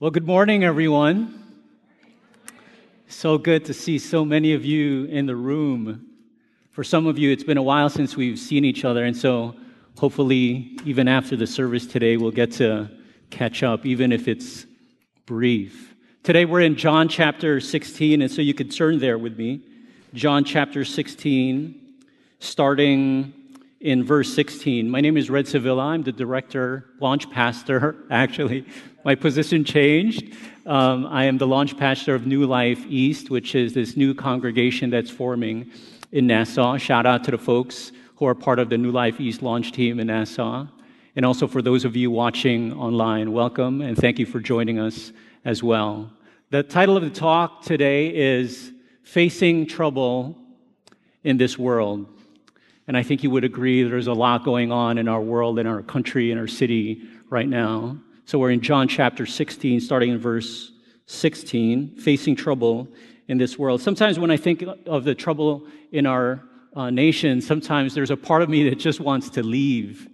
Well, 0.00 0.12
good 0.12 0.28
morning, 0.28 0.62
everyone. 0.62 1.42
So 3.08 3.36
good 3.36 3.64
to 3.64 3.74
see 3.74 3.98
so 3.98 4.24
many 4.24 4.52
of 4.52 4.64
you 4.64 5.06
in 5.06 5.26
the 5.26 5.34
room. 5.34 6.06
For 6.70 6.84
some 6.84 7.08
of 7.08 7.18
you, 7.18 7.32
it's 7.32 7.42
been 7.42 7.58
a 7.58 7.64
while 7.64 7.90
since 7.90 8.16
we've 8.16 8.38
seen 8.38 8.64
each 8.64 8.84
other, 8.84 9.04
and 9.04 9.16
so 9.16 9.56
hopefully, 9.98 10.78
even 10.84 11.08
after 11.08 11.34
the 11.34 11.48
service 11.48 11.84
today, 11.84 12.16
we'll 12.16 12.30
get 12.30 12.52
to 12.52 12.88
catch 13.30 13.64
up, 13.64 13.84
even 13.84 14.12
if 14.12 14.28
it's 14.28 14.66
brief. 15.26 15.96
Today, 16.22 16.44
we're 16.44 16.60
in 16.60 16.76
John 16.76 17.08
chapter 17.08 17.58
16, 17.58 18.22
and 18.22 18.30
so 18.30 18.40
you 18.40 18.54
could 18.54 18.70
turn 18.70 19.00
there 19.00 19.18
with 19.18 19.36
me. 19.36 19.62
John 20.14 20.44
chapter 20.44 20.84
16, 20.84 22.04
starting 22.38 23.34
in 23.80 24.02
verse 24.02 24.34
16. 24.34 24.90
My 24.90 25.00
name 25.00 25.16
is 25.16 25.30
Red 25.30 25.46
Sevilla. 25.46 25.86
I'm 25.86 26.02
the 26.02 26.12
director, 26.12 26.90
launch 27.00 27.30
pastor, 27.30 27.96
actually. 28.10 28.66
My 29.04 29.14
position 29.14 29.64
changed. 29.64 30.34
Um, 30.66 31.06
I 31.06 31.24
am 31.24 31.38
the 31.38 31.46
launch 31.46 31.76
pastor 31.76 32.14
of 32.14 32.26
New 32.26 32.44
Life 32.44 32.84
East, 32.88 33.30
which 33.30 33.54
is 33.54 33.74
this 33.74 33.96
new 33.96 34.14
congregation 34.14 34.90
that's 34.90 35.10
forming 35.10 35.70
in 36.10 36.26
Nassau. 36.26 36.76
Shout 36.76 37.06
out 37.06 37.22
to 37.24 37.30
the 37.30 37.38
folks 37.38 37.92
who 38.16 38.26
are 38.26 38.34
part 38.34 38.58
of 38.58 38.68
the 38.68 38.76
New 38.76 38.90
Life 38.90 39.20
East 39.20 39.42
launch 39.42 39.70
team 39.70 40.00
in 40.00 40.08
Nassau. 40.08 40.66
And 41.14 41.24
also 41.24 41.46
for 41.46 41.62
those 41.62 41.84
of 41.84 41.94
you 41.94 42.10
watching 42.10 42.72
online, 42.72 43.32
welcome 43.32 43.80
and 43.80 43.96
thank 43.96 44.18
you 44.18 44.26
for 44.26 44.40
joining 44.40 44.78
us 44.78 45.12
as 45.44 45.62
well. 45.62 46.10
The 46.50 46.62
title 46.62 46.96
of 46.96 47.04
the 47.04 47.10
talk 47.10 47.62
today 47.62 48.14
is 48.14 48.72
Facing 49.04 49.66
Trouble 49.66 50.36
in 51.22 51.36
This 51.36 51.58
World. 51.58 52.17
And 52.88 52.96
I 52.96 53.02
think 53.02 53.22
you 53.22 53.30
would 53.30 53.44
agree 53.44 53.82
there's 53.82 54.06
a 54.06 54.14
lot 54.14 54.44
going 54.44 54.72
on 54.72 54.96
in 54.96 55.08
our 55.08 55.20
world, 55.20 55.58
in 55.58 55.66
our 55.66 55.82
country, 55.82 56.32
in 56.32 56.38
our 56.38 56.46
city 56.46 57.02
right 57.28 57.46
now. 57.46 57.98
So 58.24 58.38
we're 58.38 58.50
in 58.50 58.62
John 58.62 58.88
chapter 58.88 59.26
16, 59.26 59.80
starting 59.80 60.10
in 60.10 60.18
verse 60.18 60.72
16, 61.04 61.96
facing 61.96 62.34
trouble 62.34 62.88
in 63.28 63.36
this 63.36 63.58
world. 63.58 63.82
Sometimes 63.82 64.18
when 64.18 64.30
I 64.30 64.38
think 64.38 64.64
of 64.86 65.04
the 65.04 65.14
trouble 65.14 65.66
in 65.92 66.06
our 66.06 66.42
uh, 66.74 66.88
nation, 66.88 67.42
sometimes 67.42 67.94
there's 67.94 68.10
a 68.10 68.16
part 68.16 68.40
of 68.40 68.48
me 68.48 68.70
that 68.70 68.78
just 68.78 69.00
wants 69.00 69.28
to 69.30 69.42
leave. 69.42 70.08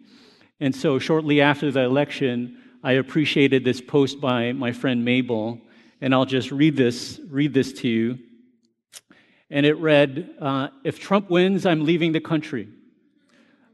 And 0.59 0.75
so 0.75 0.99
shortly 0.99 1.41
after 1.41 1.71
the 1.71 1.83
election, 1.83 2.59
I 2.83 2.93
appreciated 2.93 3.65
this 3.65 3.81
post 3.81 4.21
by 4.21 4.51
my 4.51 4.73
friend 4.73 5.05
Mabel, 5.05 5.61
and 6.01 6.13
I'll 6.13 6.27
just 6.27 6.51
read 6.51 6.77
this, 6.77 7.21
read 7.31 7.55
this 7.55 7.73
to 7.75 7.89
you 7.89 8.19
and 9.55 9.65
it 9.65 9.75
read 9.75 10.35
uh, 10.41 10.69
If 10.83 10.99
Trump 10.99 11.31
wins, 11.31 11.65
I'm 11.65 11.85
leaving 11.85 12.11
the 12.11 12.21
country. 12.21 12.69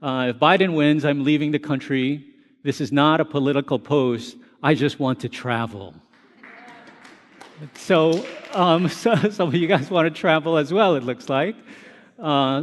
Uh, 0.02 0.26
if 0.28 0.36
Biden 0.36 0.74
wins, 0.74 1.06
I'm 1.06 1.24
leaving 1.24 1.52
the 1.52 1.58
country. 1.58 2.22
This 2.62 2.82
is 2.82 2.92
not 2.92 3.18
a 3.18 3.24
political 3.24 3.78
post. 3.78 4.36
I 4.62 4.74
just 4.74 5.00
want 5.00 5.20
to 5.20 5.30
travel. 5.30 5.94
So, 7.76 8.26
um, 8.52 8.88
so 9.02 9.14
some 9.30 9.48
of 9.48 9.54
you 9.54 9.66
guys 9.66 9.90
want 9.90 10.04
to 10.04 10.20
travel 10.20 10.58
as 10.58 10.70
well, 10.70 10.96
it 10.96 11.02
looks 11.02 11.30
like. 11.30 11.56
Uh, 12.18 12.62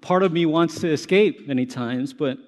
part 0.00 0.22
of 0.22 0.30
me 0.30 0.46
wants 0.46 0.80
to 0.82 0.88
escape 0.88 1.48
many 1.48 1.66
times, 1.66 2.12
but 2.12 2.38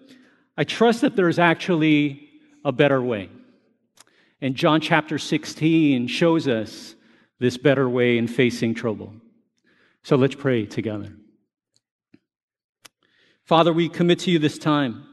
I 0.57 0.63
trust 0.63 1.01
that 1.01 1.17
there's 1.17 1.41
actually 1.41 2.31
a 2.65 2.70
better 2.70 3.03
way. 3.03 3.29
And 4.41 4.55
John 4.55 4.81
chapter 4.81 5.19
16 5.19 6.07
shows 6.07 6.47
us 6.47 6.95
this 7.41 7.57
better 7.57 7.91
way 7.91 8.19
in 8.19 8.29
facing 8.29 8.73
trouble. 8.73 9.13
So 10.07 10.15
let's 10.15 10.37
pray 10.37 10.67
together. 10.67 11.17
Father, 13.45 13.73
we 13.73 13.89
commit 13.89 14.21
to 14.21 14.31
you 14.31 14.39
this 14.39 14.57
time. 14.57 15.05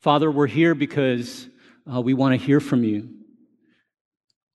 Father, 0.00 0.30
we're 0.30 0.46
here 0.46 0.74
because 0.74 1.46
uh, 1.92 2.00
we 2.00 2.14
want 2.14 2.32
to 2.32 2.42
hear 2.42 2.58
from 2.58 2.84
you. 2.84 3.10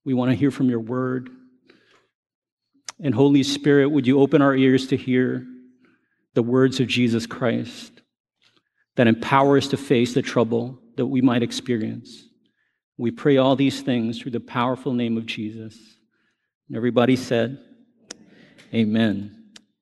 We 0.05 0.15
want 0.15 0.31
to 0.31 0.35
hear 0.35 0.49
from 0.49 0.71
your 0.71 0.79
word. 0.79 1.29
And 2.99 3.13
Holy 3.13 3.43
Spirit, 3.43 3.89
would 3.89 4.07
you 4.07 4.19
open 4.19 4.41
our 4.41 4.55
ears 4.55 4.87
to 4.87 4.97
hear 4.97 5.45
the 6.33 6.41
words 6.41 6.79
of 6.79 6.87
Jesus 6.87 7.27
Christ 7.27 8.01
that 8.95 9.05
empower 9.05 9.55
us 9.55 9.67
to 9.67 9.77
face 9.77 10.15
the 10.15 10.23
trouble 10.23 10.79
that 10.97 11.05
we 11.05 11.21
might 11.21 11.43
experience? 11.43 12.23
We 12.97 13.11
pray 13.11 13.37
all 13.37 13.55
these 13.55 13.83
things 13.83 14.19
through 14.19 14.31
the 14.31 14.39
powerful 14.39 14.93
name 14.93 15.15
of 15.15 15.27
Jesus. 15.27 15.77
And 16.69 16.75
everybody 16.75 17.15
said, 17.15 17.59
Amen. 18.73 19.38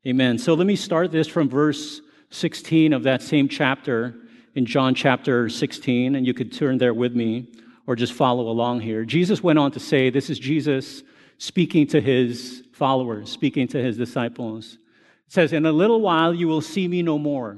Amen. 0.08 0.38
So 0.38 0.54
let 0.54 0.66
me 0.66 0.78
start 0.78 1.12
this 1.12 1.28
from 1.28 1.50
verse 1.50 2.00
16 2.30 2.94
of 2.94 3.04
that 3.04 3.22
same 3.22 3.50
chapter 3.50 4.16
in 4.56 4.66
John 4.66 4.96
chapter 4.96 5.50
16, 5.50 6.16
and 6.16 6.26
you 6.26 6.34
could 6.34 6.54
turn 6.54 6.78
there 6.78 6.94
with 6.94 7.14
me 7.14 7.52
or 7.88 7.98
just 7.98 8.14
follow 8.14 8.48
along 8.48 8.80
here. 8.80 9.04
Jesus 9.04 9.44
went 9.44 9.60
on 9.60 9.70
to 9.72 9.82
say, 9.82 10.10
This 10.10 10.30
is 10.30 10.40
Jesus 10.40 11.04
speaking 11.40 11.88
to 11.88 12.00
his 12.00 12.64
followers, 12.72 13.30
speaking 13.30 13.68
to 13.68 13.84
his 13.84 13.98
disciples. 13.98 14.78
It 15.26 15.34
says, 15.34 15.52
In 15.52 15.66
a 15.66 15.74
little 15.74 16.00
while 16.00 16.34
you 16.34 16.48
will 16.48 16.62
see 16.62 16.88
me 16.88 17.02
no 17.02 17.20
more, 17.20 17.58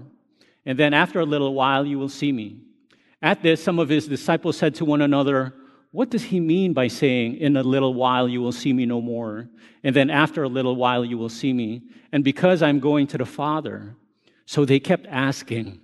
and 0.66 0.80
then 0.80 0.92
after 0.92 1.20
a 1.20 1.26
little 1.26 1.54
while 1.54 1.86
you 1.86 2.00
will 2.00 2.09
see 2.09 2.32
me. 2.32 2.62
At 3.22 3.44
this, 3.44 3.64
some 3.64 3.78
of 3.78 3.90
his 3.90 4.08
disciples 4.08 4.58
said 4.58 4.74
to 4.76 4.86
one 4.86 5.04
another, 5.04 5.54
what 5.92 6.12
does 6.12 6.24
he 6.24 6.40
mean 6.40 6.74
by 6.74 6.88
saying, 6.88 7.38
In 7.38 7.58
a 7.58 7.64
little 7.64 7.94
while 7.94 8.30
you 8.30 8.42
will 8.42 8.52
see 8.52 8.74
me 8.74 8.86
no 8.86 9.02
more, 9.02 9.50
and 9.84 9.96
then 9.96 10.10
after 10.10 10.44
a 10.44 10.48
little 10.48 10.76
while 10.76 11.04
you 11.04 11.18
will 11.18 11.30
see 11.30 11.52
me? 11.52 11.82
And 12.12 12.24
because 12.24 12.62
I'm 12.62 12.80
going 12.80 13.08
to 13.08 13.18
the 13.18 13.26
Father. 13.26 13.96
So 14.46 14.66
they 14.66 14.80
kept 14.80 15.06
asking. 15.08 15.80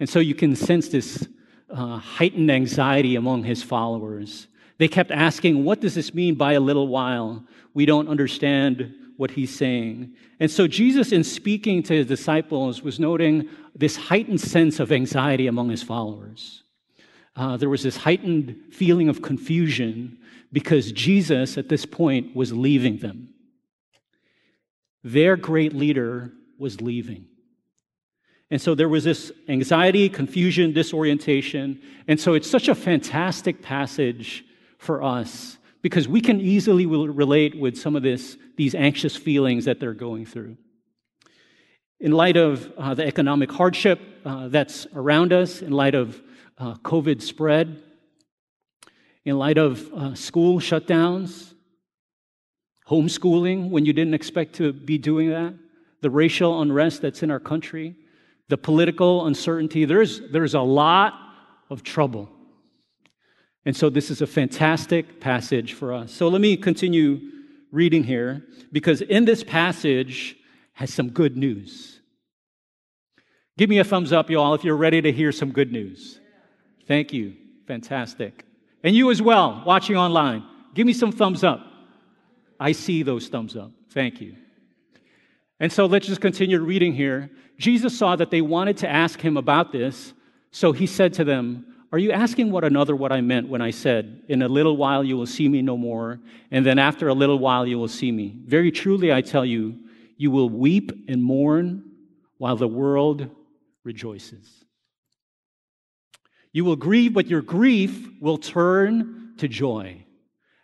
And 0.00 0.08
so 0.08 0.18
you 0.18 0.34
can 0.34 0.56
sense 0.56 0.88
this 0.88 1.28
uh, 1.70 1.98
heightened 1.98 2.50
anxiety 2.50 3.14
among 3.16 3.44
his 3.44 3.62
followers. 3.62 4.48
They 4.78 4.88
kept 4.88 5.10
asking, 5.10 5.64
What 5.64 5.80
does 5.80 5.94
this 5.94 6.14
mean 6.14 6.34
by 6.36 6.52
a 6.52 6.60
little 6.60 6.88
while? 6.88 7.44
We 7.74 7.86
don't 7.86 8.08
understand 8.08 8.94
what 9.16 9.32
he's 9.32 9.54
saying. 9.54 10.14
And 10.38 10.50
so 10.50 10.68
Jesus, 10.68 11.10
in 11.10 11.24
speaking 11.24 11.82
to 11.84 11.94
his 11.94 12.06
disciples, 12.06 12.82
was 12.82 13.00
noting 13.00 13.48
this 13.74 13.96
heightened 13.96 14.40
sense 14.40 14.78
of 14.78 14.92
anxiety 14.92 15.48
among 15.48 15.70
his 15.70 15.82
followers 15.82 16.62
uh, 17.38 17.56
there 17.56 17.68
was 17.68 17.84
this 17.84 17.96
heightened 17.96 18.56
feeling 18.72 19.08
of 19.08 19.22
confusion 19.22 20.18
because 20.52 20.90
Jesus, 20.90 21.56
at 21.56 21.68
this 21.68 21.86
point, 21.86 22.34
was 22.34 22.52
leaving 22.52 22.98
them. 22.98 23.28
Their 25.04 25.36
great 25.36 25.72
leader 25.72 26.32
was 26.58 26.80
leaving. 26.80 27.26
And 28.50 28.60
so 28.60 28.74
there 28.74 28.88
was 28.88 29.04
this 29.04 29.30
anxiety, 29.48 30.08
confusion, 30.08 30.72
disorientation. 30.72 31.80
And 32.08 32.18
so 32.18 32.34
it's 32.34 32.50
such 32.50 32.66
a 32.66 32.74
fantastic 32.74 33.62
passage 33.62 34.44
for 34.78 35.04
us 35.04 35.58
because 35.80 36.08
we 36.08 36.20
can 36.20 36.40
easily 36.40 36.86
relate 36.86 37.56
with 37.56 37.78
some 37.78 37.94
of 37.94 38.02
this, 38.02 38.36
these 38.56 38.74
anxious 38.74 39.14
feelings 39.14 39.66
that 39.66 39.78
they're 39.78 39.94
going 39.94 40.26
through. 40.26 40.56
In 42.00 42.10
light 42.10 42.36
of 42.36 42.72
uh, 42.76 42.94
the 42.94 43.06
economic 43.06 43.52
hardship 43.52 44.00
uh, 44.24 44.48
that's 44.48 44.88
around 44.92 45.32
us, 45.32 45.62
in 45.62 45.70
light 45.70 45.94
of 45.94 46.20
uh, 46.58 46.74
COVID 46.76 47.22
spread, 47.22 47.82
in 49.24 49.38
light 49.38 49.58
of 49.58 49.92
uh, 49.92 50.14
school 50.14 50.58
shutdowns, 50.58 51.52
homeschooling 52.88 53.68
when 53.68 53.84
you 53.84 53.92
didn't 53.92 54.14
expect 54.14 54.54
to 54.54 54.72
be 54.72 54.98
doing 54.98 55.30
that, 55.30 55.54
the 56.00 56.10
racial 56.10 56.62
unrest 56.62 57.02
that's 57.02 57.22
in 57.22 57.30
our 57.30 57.40
country, 57.40 57.94
the 58.48 58.56
political 58.56 59.26
uncertainty, 59.26 59.84
there's, 59.84 60.20
there's 60.30 60.54
a 60.54 60.60
lot 60.60 61.12
of 61.68 61.82
trouble. 61.82 62.30
And 63.66 63.76
so 63.76 63.90
this 63.90 64.10
is 64.10 64.22
a 64.22 64.26
fantastic 64.26 65.20
passage 65.20 65.74
for 65.74 65.92
us. 65.92 66.12
So 66.12 66.28
let 66.28 66.40
me 66.40 66.56
continue 66.56 67.20
reading 67.70 68.04
here 68.04 68.46
because 68.72 69.02
in 69.02 69.26
this 69.26 69.44
passage 69.44 70.36
has 70.72 70.92
some 70.94 71.10
good 71.10 71.36
news. 71.36 72.00
Give 73.58 73.68
me 73.68 73.78
a 73.78 73.84
thumbs 73.84 74.12
up, 74.12 74.30
y'all, 74.30 74.54
if 74.54 74.64
you're 74.64 74.76
ready 74.76 75.02
to 75.02 75.12
hear 75.12 75.32
some 75.32 75.52
good 75.52 75.72
news. 75.72 76.20
Thank 76.88 77.12
you. 77.12 77.34
Fantastic. 77.66 78.44
And 78.82 78.96
you 78.96 79.10
as 79.10 79.20
well, 79.20 79.62
watching 79.66 79.96
online, 79.96 80.42
give 80.74 80.86
me 80.86 80.94
some 80.94 81.12
thumbs 81.12 81.44
up. 81.44 81.60
I 82.58 82.72
see 82.72 83.02
those 83.02 83.28
thumbs 83.28 83.56
up. 83.56 83.70
Thank 83.90 84.20
you. 84.20 84.34
And 85.60 85.70
so 85.70 85.86
let's 85.86 86.06
just 86.06 86.20
continue 86.20 86.58
reading 86.60 86.94
here. 86.94 87.30
Jesus 87.58 87.96
saw 87.96 88.16
that 88.16 88.30
they 88.30 88.40
wanted 88.40 88.78
to 88.78 88.88
ask 88.88 89.20
him 89.20 89.36
about 89.36 89.70
this, 89.70 90.14
so 90.50 90.72
he 90.72 90.86
said 90.86 91.12
to 91.14 91.24
them, 91.24 91.66
Are 91.92 91.98
you 91.98 92.10
asking 92.10 92.50
one 92.50 92.64
another 92.64 92.96
what 92.96 93.12
I 93.12 93.20
meant 93.20 93.48
when 93.48 93.60
I 93.60 93.70
said, 93.70 94.22
In 94.28 94.42
a 94.42 94.48
little 94.48 94.76
while 94.76 95.04
you 95.04 95.16
will 95.16 95.26
see 95.26 95.48
me 95.48 95.60
no 95.60 95.76
more, 95.76 96.20
and 96.50 96.64
then 96.64 96.78
after 96.78 97.08
a 97.08 97.14
little 97.14 97.38
while 97.38 97.66
you 97.66 97.78
will 97.78 97.88
see 97.88 98.10
me? 98.10 98.38
Very 98.46 98.70
truly 98.70 99.12
I 99.12 99.20
tell 99.20 99.44
you, 99.44 99.78
you 100.16 100.30
will 100.30 100.48
weep 100.48 101.06
and 101.08 101.22
mourn 101.22 101.84
while 102.38 102.56
the 102.56 102.68
world 102.68 103.28
rejoices. 103.84 104.64
You 106.58 106.64
will 106.64 106.74
grieve, 106.74 107.14
but 107.14 107.28
your 107.28 107.40
grief 107.40 108.08
will 108.20 108.36
turn 108.36 109.34
to 109.36 109.46
joy. 109.46 110.04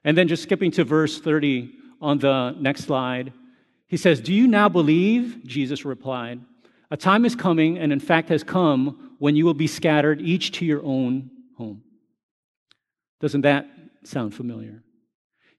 And 0.02 0.19
then 0.19 0.26
just 0.26 0.43
skipping 0.43 0.73
to 0.73 0.82
verse 0.82 1.20
30 1.20 1.70
on 2.00 2.19
the 2.19 2.50
next 2.58 2.81
slide, 2.81 3.32
he 3.87 3.96
says, 3.96 4.20
Do 4.20 4.35
you 4.35 4.49
now 4.49 4.69
believe? 4.69 5.46
Jesus 5.46 5.85
replied, 5.85 6.41
A 6.91 6.96
time 6.96 7.25
is 7.25 7.37
coming, 7.37 7.79
and 7.79 7.93
in 7.93 8.00
fact 8.00 8.29
has 8.31 8.43
come, 8.43 9.14
when 9.20 9.37
you 9.37 9.44
will 9.44 9.55
be 9.55 9.69
scattered, 9.69 10.20
each 10.20 10.50
to 10.58 10.64
your 10.64 10.82
own 10.82 11.31
home. 11.56 11.85
Doesn't 13.20 13.43
that 13.43 13.69
sound 14.02 14.35
familiar? 14.35 14.82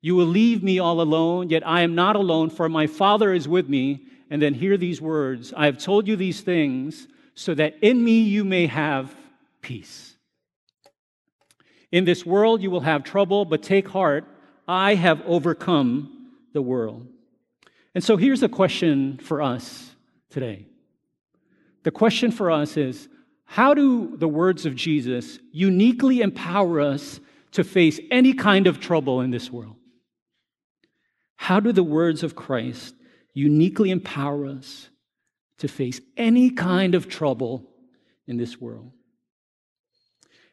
You 0.02 0.16
will 0.16 0.26
leave 0.26 0.62
me 0.62 0.80
all 0.80 1.00
alone, 1.00 1.50
yet 1.50 1.66
I 1.66 1.80
am 1.80 1.96
not 1.96 2.18
alone, 2.18 2.50
for 2.50 2.68
my 2.68 2.88
Father 2.88 3.34
is 3.34 3.48
with 3.48 3.70
me. 3.70 4.02
And 4.30 4.42
then 4.42 4.54
hear 4.54 4.76
these 4.76 5.00
words 5.00 5.54
I 5.56 5.68
have 5.68 5.78
told 5.78 6.10
you 6.10 6.18
these 6.18 6.42
things 6.42 7.08
so 7.36 7.56
that 7.56 7.78
in 7.82 8.04
me 8.04 8.20
you 8.20 8.44
may 8.44 8.68
have 8.68 9.16
peace. 9.62 10.15
In 11.96 12.04
this 12.04 12.26
world 12.26 12.62
you 12.62 12.70
will 12.70 12.82
have 12.82 13.06
trouble, 13.06 13.46
but 13.46 13.64
take 13.64 13.88
heart, 13.88 14.26
I 14.68 14.96
have 14.96 15.22
overcome 15.26 16.34
the 16.52 16.62
world. 16.62 17.08
And 17.94 18.04
so 18.04 18.18
here's 18.18 18.44
a 18.44 18.50
question 18.50 19.18
for 19.18 19.42
us 19.42 19.96
today. 20.30 20.66
The 21.84 21.92
question 21.92 22.32
for 22.32 22.52
us 22.52 22.76
is 22.76 23.08
how 23.46 23.74
do 23.74 24.18
the 24.18 24.28
words 24.28 24.66
of 24.66 24.76
Jesus 24.76 25.40
uniquely 25.54 26.20
empower 26.20 26.82
us 26.82 27.22
to 27.54 27.64
face 27.64 27.98
any 28.12 28.34
kind 28.34 28.68
of 28.68 28.82
trouble 28.82 29.22
in 29.22 29.32
this 29.32 29.50
world? 29.50 29.78
How 31.38 31.62
do 31.62 31.72
the 31.72 31.82
words 31.82 32.24
of 32.24 32.36
Christ 32.36 32.94
uniquely 33.34 33.90
empower 33.90 34.48
us 34.48 34.90
to 35.60 35.70
face 35.70 36.02
any 36.18 36.50
kind 36.50 36.94
of 36.94 37.08
trouble 37.08 37.64
in 38.28 38.36
this 38.36 38.60
world? 38.60 38.92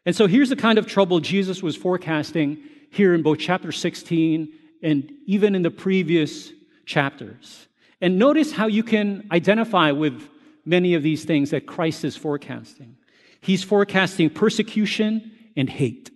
And 0.05 0.17
so 0.17 0.27
here's 0.27 0.49
the 0.49 0.57
kind 0.57 0.79
of 0.79 0.87
trouble 0.87 1.21
Jesus 1.21 1.63
was 1.63 1.77
forecasting 1.77 2.59
here 2.91 3.15
in 3.15 3.23
both 3.23 3.39
chapter 3.39 3.73
16 3.73 4.53
and 4.83 5.13
even 5.27 5.55
in 5.55 5.63
the 5.63 5.71
previous 5.71 6.53
chapters. 6.85 7.69
And 8.01 8.19
notice 8.19 8.51
how 8.51 8.67
you 8.67 8.83
can 8.83 9.29
identify 9.31 9.93
with 9.93 10.29
many 10.65 10.95
of 10.95 11.03
these 11.03 11.25
things 11.25 11.51
that 11.51 11.67
Christ 11.67 12.05
is 12.05 12.17
forecasting. 12.17 12.97
He's 13.41 13.63
forecasting 13.63 14.31
persecution 14.31 15.33
and 15.57 15.69
hate 15.69 16.11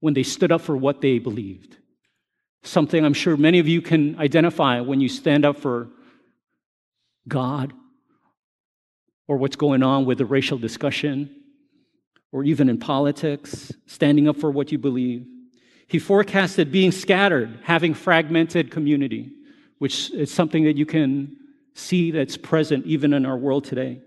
when 0.00 0.14
they 0.14 0.22
stood 0.22 0.52
up 0.52 0.60
for 0.60 0.76
what 0.76 1.00
they 1.00 1.18
believed. 1.18 1.76
Something 2.64 3.04
I'm 3.04 3.14
sure 3.14 3.36
many 3.36 3.60
of 3.60 3.68
you 3.68 3.80
can 3.80 4.18
identify 4.18 4.80
when 4.80 5.00
you 5.00 5.08
stand 5.08 5.44
up 5.44 5.58
for 5.58 5.88
God 7.26 7.72
or 9.28 9.36
what's 9.36 9.56
going 9.56 9.82
on 9.82 10.04
with 10.04 10.18
the 10.18 10.26
racial 10.26 10.58
discussion 10.58 11.34
or 12.32 12.44
even 12.44 12.68
in 12.68 12.78
politics, 12.78 13.72
standing 13.86 14.28
up 14.28 14.36
for 14.36 14.50
what 14.50 14.70
you 14.70 14.78
believe. 14.78 15.26
He 15.86 15.98
forecasted 15.98 16.70
being 16.70 16.92
scattered, 16.92 17.60
having 17.62 17.94
fragmented 17.94 18.70
community, 18.70 19.32
which 19.78 20.10
is 20.10 20.32
something 20.32 20.64
that 20.64 20.76
you 20.76 20.84
can 20.84 21.36
see 21.72 22.10
that's 22.10 22.36
present 22.36 22.84
even 22.86 23.12
in 23.14 23.24
our 23.24 23.36
world 23.36 23.64
today. 23.64 24.00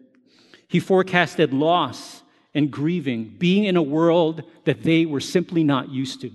He 0.67 0.79
forecasted 0.79 1.53
loss 1.53 2.21
and 2.53 2.69
grieving, 2.69 3.35
being 3.37 3.63
in 3.63 3.77
a 3.77 3.81
world 3.81 4.43
that 4.65 4.83
they 4.83 5.05
were 5.05 5.19
simply 5.19 5.63
not 5.63 5.89
used 5.89 6.21
to 6.21 6.31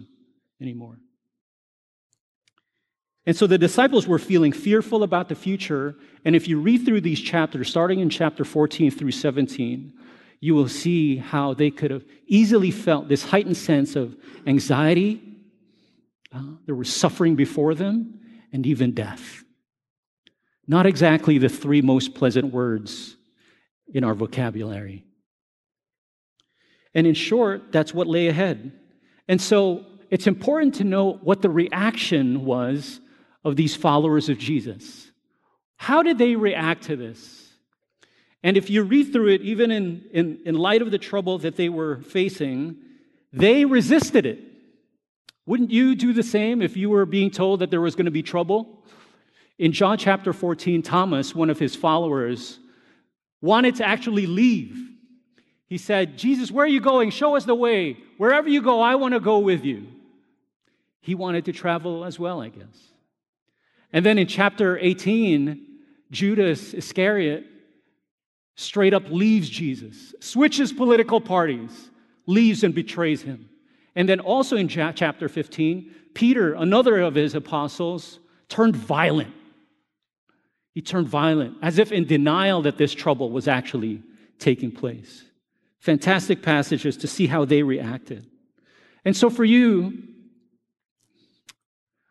anymore. 0.61 0.99
And 3.27 3.37
so 3.37 3.47
the 3.47 3.59
disciples 3.59 4.06
were 4.06 4.21
feeling 4.21 4.53
fearful 4.53 5.03
about 5.03 5.29
the 5.29 5.35
future. 5.35 5.97
And 6.25 6.37
if 6.37 6.47
you 6.47 6.61
read 6.61 6.85
through 6.85 7.00
these 7.00 7.21
chapters, 7.21 7.69
starting 7.69 8.00
in 8.00 8.09
chapter 8.09 8.44
14 8.44 8.91
through 8.93 9.11
17, 9.11 9.93
you 10.41 10.55
will 10.55 10.69
see 10.69 11.17
how 11.17 11.55
they 11.55 11.71
could 11.71 11.91
have 11.91 12.05
easily 12.27 12.71
felt 12.71 13.09
this 13.09 13.25
heightened 13.25 13.56
sense 13.56 13.97
of 13.97 14.17
anxiety. 14.47 15.23
Uh, 16.33 16.43
there 16.67 16.75
was 16.75 16.93
suffering 16.93 17.37
before 17.37 17.75
them 17.75 18.21
and 18.53 18.67
even 18.67 18.93
death. 18.93 19.44
Not 20.67 20.87
exactly 20.87 21.38
the 21.38 21.49
three 21.49 21.81
most 21.81 22.15
pleasant 22.15 22.53
words 22.53 23.17
in 23.93 24.05
our 24.05 24.15
vocabulary. 24.15 25.05
And 26.94 27.06
in 27.06 27.15
short, 27.15 27.73
that's 27.73 27.94
what 27.94 28.06
lay 28.06 28.29
ahead. 28.29 28.73
And 29.29 29.41
so 29.41 29.85
it's 30.11 30.27
important 30.27 30.77
to 30.77 30.85
know 30.85 31.15
what 31.23 31.43
the 31.43 31.50
reaction 31.50 32.44
was 32.44 33.00
of 33.44 33.56
these 33.56 33.77
followers 33.77 34.29
of 34.29 34.38
Jesus. 34.38 35.11
How 35.77 36.03
did 36.03 36.19
they 36.19 36.37
react 36.37 36.85
to 36.85 36.97
this? 36.97 37.36
And 38.47 38.57
if 38.57 38.71
you 38.71 38.85
read 38.85 39.13
through 39.13 39.31
it, 39.31 39.43
even 39.43 39.73
in, 39.73 40.05
in, 40.13 40.39
in 40.47 40.55
light 40.55 40.81
of 40.81 40.93
the 40.93 40.99
trouble 40.99 41.37
that 41.39 41.57
they 41.57 41.69
were 41.69 41.97
facing, 42.03 42.77
they 43.33 43.65
resisted 43.65 44.25
it. 44.25 44.39
Wouldn't 45.47 45.73
you 45.73 45.97
do 45.97 46.13
the 46.13 46.23
same 46.23 46.63
if 46.63 46.77
you 46.77 46.89
were 46.89 47.07
being 47.07 47.33
told 47.33 47.59
that 47.59 47.73
there 47.73 47.81
was 47.81 47.97
going 47.97 48.05
to 48.05 48.13
be 48.13 48.23
trouble? 48.23 48.85
In 49.59 49.73
John 49.73 49.99
chapter 49.99 50.33
14, 50.33 50.81
Thomas, 50.83 51.35
one 51.35 51.51
of 51.51 51.59
his 51.59 51.75
followers, 51.75 52.61
wanted 53.41 53.75
to 53.77 53.85
actually 53.85 54.27
leave. 54.27 54.79
He 55.67 55.77
said, 55.77 56.17
Jesus, 56.17 56.53
where 56.53 56.67
are 56.67 56.69
you 56.69 56.81
going? 56.81 57.11
Show 57.11 57.35
us 57.35 57.47
the 57.47 57.55
way. 57.57 57.97
Wherever 58.17 58.49
you 58.49 58.63
go, 58.63 58.81
I 58.81 58.95
want 58.95 59.15
to 59.15 59.19
go 59.19 59.41
with 59.41 59.65
you. 59.65 59.89
He 61.01 61.17
wanted 61.17 61.47
to 61.47 61.53
travel 61.53 62.05
as 62.05 62.17
well, 62.17 62.41
I 62.41 62.51
guess. 62.51 62.93
And 63.93 64.07
then 64.07 64.19
in 64.19 64.29
chapter 64.29 64.79
18, 64.79 65.67
Judas 66.13 66.75
Iscariot 66.75 67.45
straight 68.56 68.93
up 68.93 69.05
leaves 69.08 69.49
Jesus, 69.49 70.14
switches 70.20 70.73
political 70.73 71.20
parties, 71.20 71.91
leaves 72.26 72.64
and 72.64 72.75
betrays 72.75 73.23
him. 73.23 73.49
And 73.94 74.08
then 74.08 74.20
also 74.20 74.56
in 74.56 74.69
chapter 74.69 75.29
15, 75.29 75.91
Peter, 76.14 76.55
another 76.55 77.00
of 77.00 77.14
his 77.14 77.35
apostles, 77.35 78.19
turned 78.49 78.76
violent 78.76 79.32
he 80.76 80.82
turned 80.82 81.08
violent, 81.08 81.56
as 81.62 81.79
if 81.79 81.91
in 81.91 82.05
denial 82.05 82.61
that 82.61 82.76
this 82.76 82.93
trouble 82.93 83.31
was 83.31 83.49
actually 83.49 84.03
taking 84.38 84.70
place. 84.70 85.25
Fantastic 85.79 86.43
passages 86.43 86.99
to 86.99 87.06
see 87.06 87.26
how 87.26 87.47
they 87.47 87.62
reacted. 87.62 88.26
And 89.02 89.17
so, 89.17 89.31
for 89.31 89.43
you, 89.43 90.02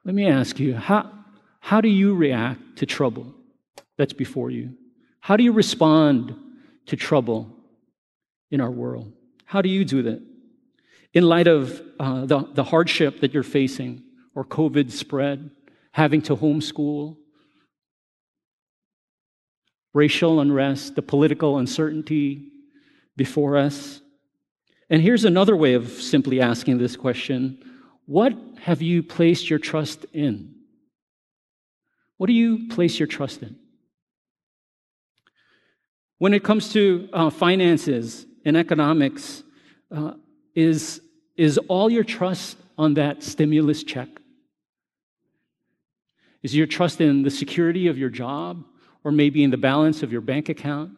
let 0.04 0.16
me 0.16 0.28
ask 0.28 0.60
you 0.60 0.74
how, 0.74 1.12
how 1.60 1.80
do 1.80 1.90
you 1.90 2.16
react 2.16 2.78
to 2.78 2.88
trouble 2.88 3.36
that's 4.00 4.14
before 4.14 4.50
you? 4.50 4.74
How 5.26 5.38
do 5.38 5.44
you 5.44 5.54
respond 5.54 6.36
to 6.86 6.96
trouble 6.96 7.50
in 8.52 8.62
our 8.62 8.70
world? 8.70 9.12
How 9.46 9.64
do 9.64 9.70
you 9.70 9.84
do 9.84 10.04
that? 10.04 10.22
In 11.16 11.24
light 11.24 11.48
of 11.48 11.82
uh, 12.00 12.28
the, 12.28 12.48
the 12.54 12.64
hardship 12.64 13.22
that 13.22 13.34
you're 13.34 13.42
facing, 13.42 14.04
or 14.36 14.46
COVID 14.46 14.92
spread, 14.92 15.50
having 15.94 16.22
to 16.22 16.36
homeschool, 16.36 17.18
racial 19.96 20.42
unrest, 20.42 20.94
the 20.94 21.02
political 21.02 21.58
uncertainty 21.58 22.52
before 23.18 23.58
us. 23.58 24.02
And 24.92 25.02
here's 25.02 25.26
another 25.26 25.56
way 25.56 25.74
of 25.74 25.90
simply 25.90 26.40
asking 26.40 26.78
this 26.78 26.96
question 26.96 27.64
What 28.06 28.36
have 28.60 28.84
you 28.84 29.02
placed 29.02 29.50
your 29.50 29.58
trust 29.58 30.06
in? 30.14 30.54
What 32.18 32.28
do 32.28 32.34
you 32.34 32.68
place 32.68 33.00
your 33.00 33.08
trust 33.08 33.42
in? 33.42 33.56
When 36.18 36.34
it 36.34 36.44
comes 36.44 36.72
to 36.74 37.10
uh, 37.12 37.30
finances 37.30 38.26
and 38.46 38.56
economics, 38.56 39.44
uh, 39.92 40.14
is, 40.54 41.02
is 41.36 41.58
all 41.68 41.90
your 41.90 42.04
trust 42.04 42.58
on 42.78 42.94
that 42.96 43.24
stimulus 43.24 43.84
check? 43.84 44.08
Is 46.42 46.56
your 46.56 46.68
trust 46.68 47.02
in 47.02 47.24
the 47.24 47.32
security 47.32 47.88
of 47.88 47.98
your 47.98 48.10
job? 48.10 48.64
or 49.06 49.12
maybe 49.12 49.44
in 49.44 49.52
the 49.52 49.58
balance 49.58 50.02
of 50.02 50.12
your 50.12 50.20
bank 50.20 50.50
account, 50.50 50.90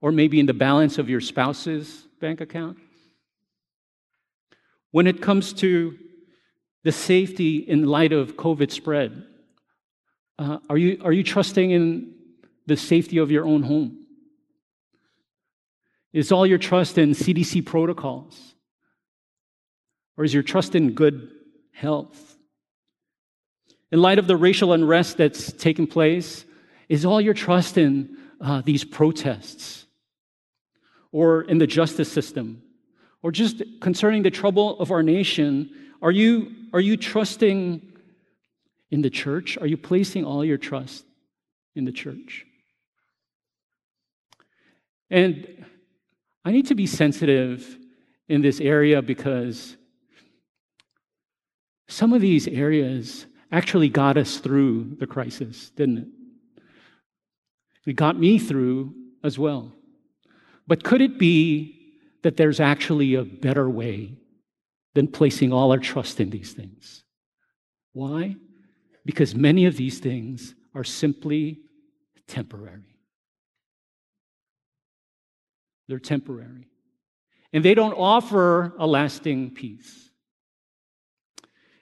or 0.00 0.12
maybe 0.12 0.38
in 0.38 0.46
the 0.46 0.54
balance 0.54 0.98
of 0.98 1.10
your 1.10 1.20
spouse's 1.20 2.06
bank 2.20 2.40
account. 2.40 2.78
When 4.92 5.08
it 5.08 5.20
comes 5.20 5.52
to 5.54 5.98
the 6.84 6.92
safety 6.92 7.56
in 7.56 7.86
light 7.86 8.12
of 8.12 8.36
COVID 8.36 8.70
spread, 8.70 9.24
uh, 10.38 10.58
are, 10.70 10.78
you, 10.78 11.02
are 11.04 11.12
you 11.12 11.24
trusting 11.24 11.72
in 11.72 12.14
the 12.66 12.76
safety 12.76 13.18
of 13.18 13.32
your 13.32 13.44
own 13.44 13.64
home? 13.64 13.99
Is 16.12 16.32
all 16.32 16.46
your 16.46 16.58
trust 16.58 16.98
in 16.98 17.10
CDC 17.10 17.64
protocols? 17.64 18.54
Or 20.16 20.24
is 20.24 20.34
your 20.34 20.42
trust 20.42 20.74
in 20.74 20.92
good 20.92 21.30
health? 21.72 22.36
In 23.92 24.02
light 24.02 24.18
of 24.18 24.26
the 24.26 24.36
racial 24.36 24.72
unrest 24.72 25.16
that's 25.16 25.52
taken 25.52 25.86
place, 25.86 26.44
is 26.88 27.04
all 27.04 27.20
your 27.20 27.34
trust 27.34 27.78
in 27.78 28.16
uh, 28.40 28.62
these 28.62 28.84
protests 28.84 29.86
or 31.12 31.42
in 31.42 31.58
the 31.58 31.66
justice 31.66 32.10
system 32.10 32.62
or 33.22 33.30
just 33.30 33.62
concerning 33.80 34.22
the 34.22 34.30
trouble 34.30 34.78
of 34.80 34.90
our 34.90 35.02
nation? 35.02 35.70
Are 36.02 36.10
you, 36.10 36.52
are 36.72 36.80
you 36.80 36.96
trusting 36.96 37.82
in 38.90 39.02
the 39.02 39.10
church? 39.10 39.58
Are 39.58 39.66
you 39.66 39.76
placing 39.76 40.24
all 40.24 40.44
your 40.44 40.58
trust 40.58 41.04
in 41.74 41.84
the 41.84 41.92
church? 41.92 42.46
And 45.10 45.66
I 46.44 46.52
need 46.52 46.66
to 46.68 46.74
be 46.74 46.86
sensitive 46.86 47.78
in 48.28 48.42
this 48.42 48.60
area 48.60 49.02
because 49.02 49.76
some 51.88 52.12
of 52.12 52.20
these 52.20 52.46
areas 52.48 53.26
actually 53.52 53.88
got 53.88 54.16
us 54.16 54.38
through 54.38 54.96
the 54.98 55.06
crisis, 55.06 55.70
didn't 55.70 55.98
it? 55.98 56.08
It 57.86 57.96
got 57.96 58.18
me 58.18 58.38
through 58.38 58.94
as 59.24 59.38
well. 59.38 59.72
But 60.66 60.84
could 60.84 61.00
it 61.00 61.18
be 61.18 61.76
that 62.22 62.36
there's 62.36 62.60
actually 62.60 63.14
a 63.14 63.24
better 63.24 63.68
way 63.68 64.16
than 64.94 65.08
placing 65.08 65.52
all 65.52 65.72
our 65.72 65.78
trust 65.78 66.20
in 66.20 66.30
these 66.30 66.52
things? 66.52 67.02
Why? 67.92 68.36
Because 69.04 69.34
many 69.34 69.66
of 69.66 69.76
these 69.76 69.98
things 69.98 70.54
are 70.74 70.84
simply 70.84 71.58
temporary. 72.28 72.89
They're 75.90 75.98
temporary. 75.98 76.68
And 77.52 77.64
they 77.64 77.74
don't 77.74 77.94
offer 77.94 78.72
a 78.78 78.86
lasting 78.86 79.50
peace. 79.50 80.08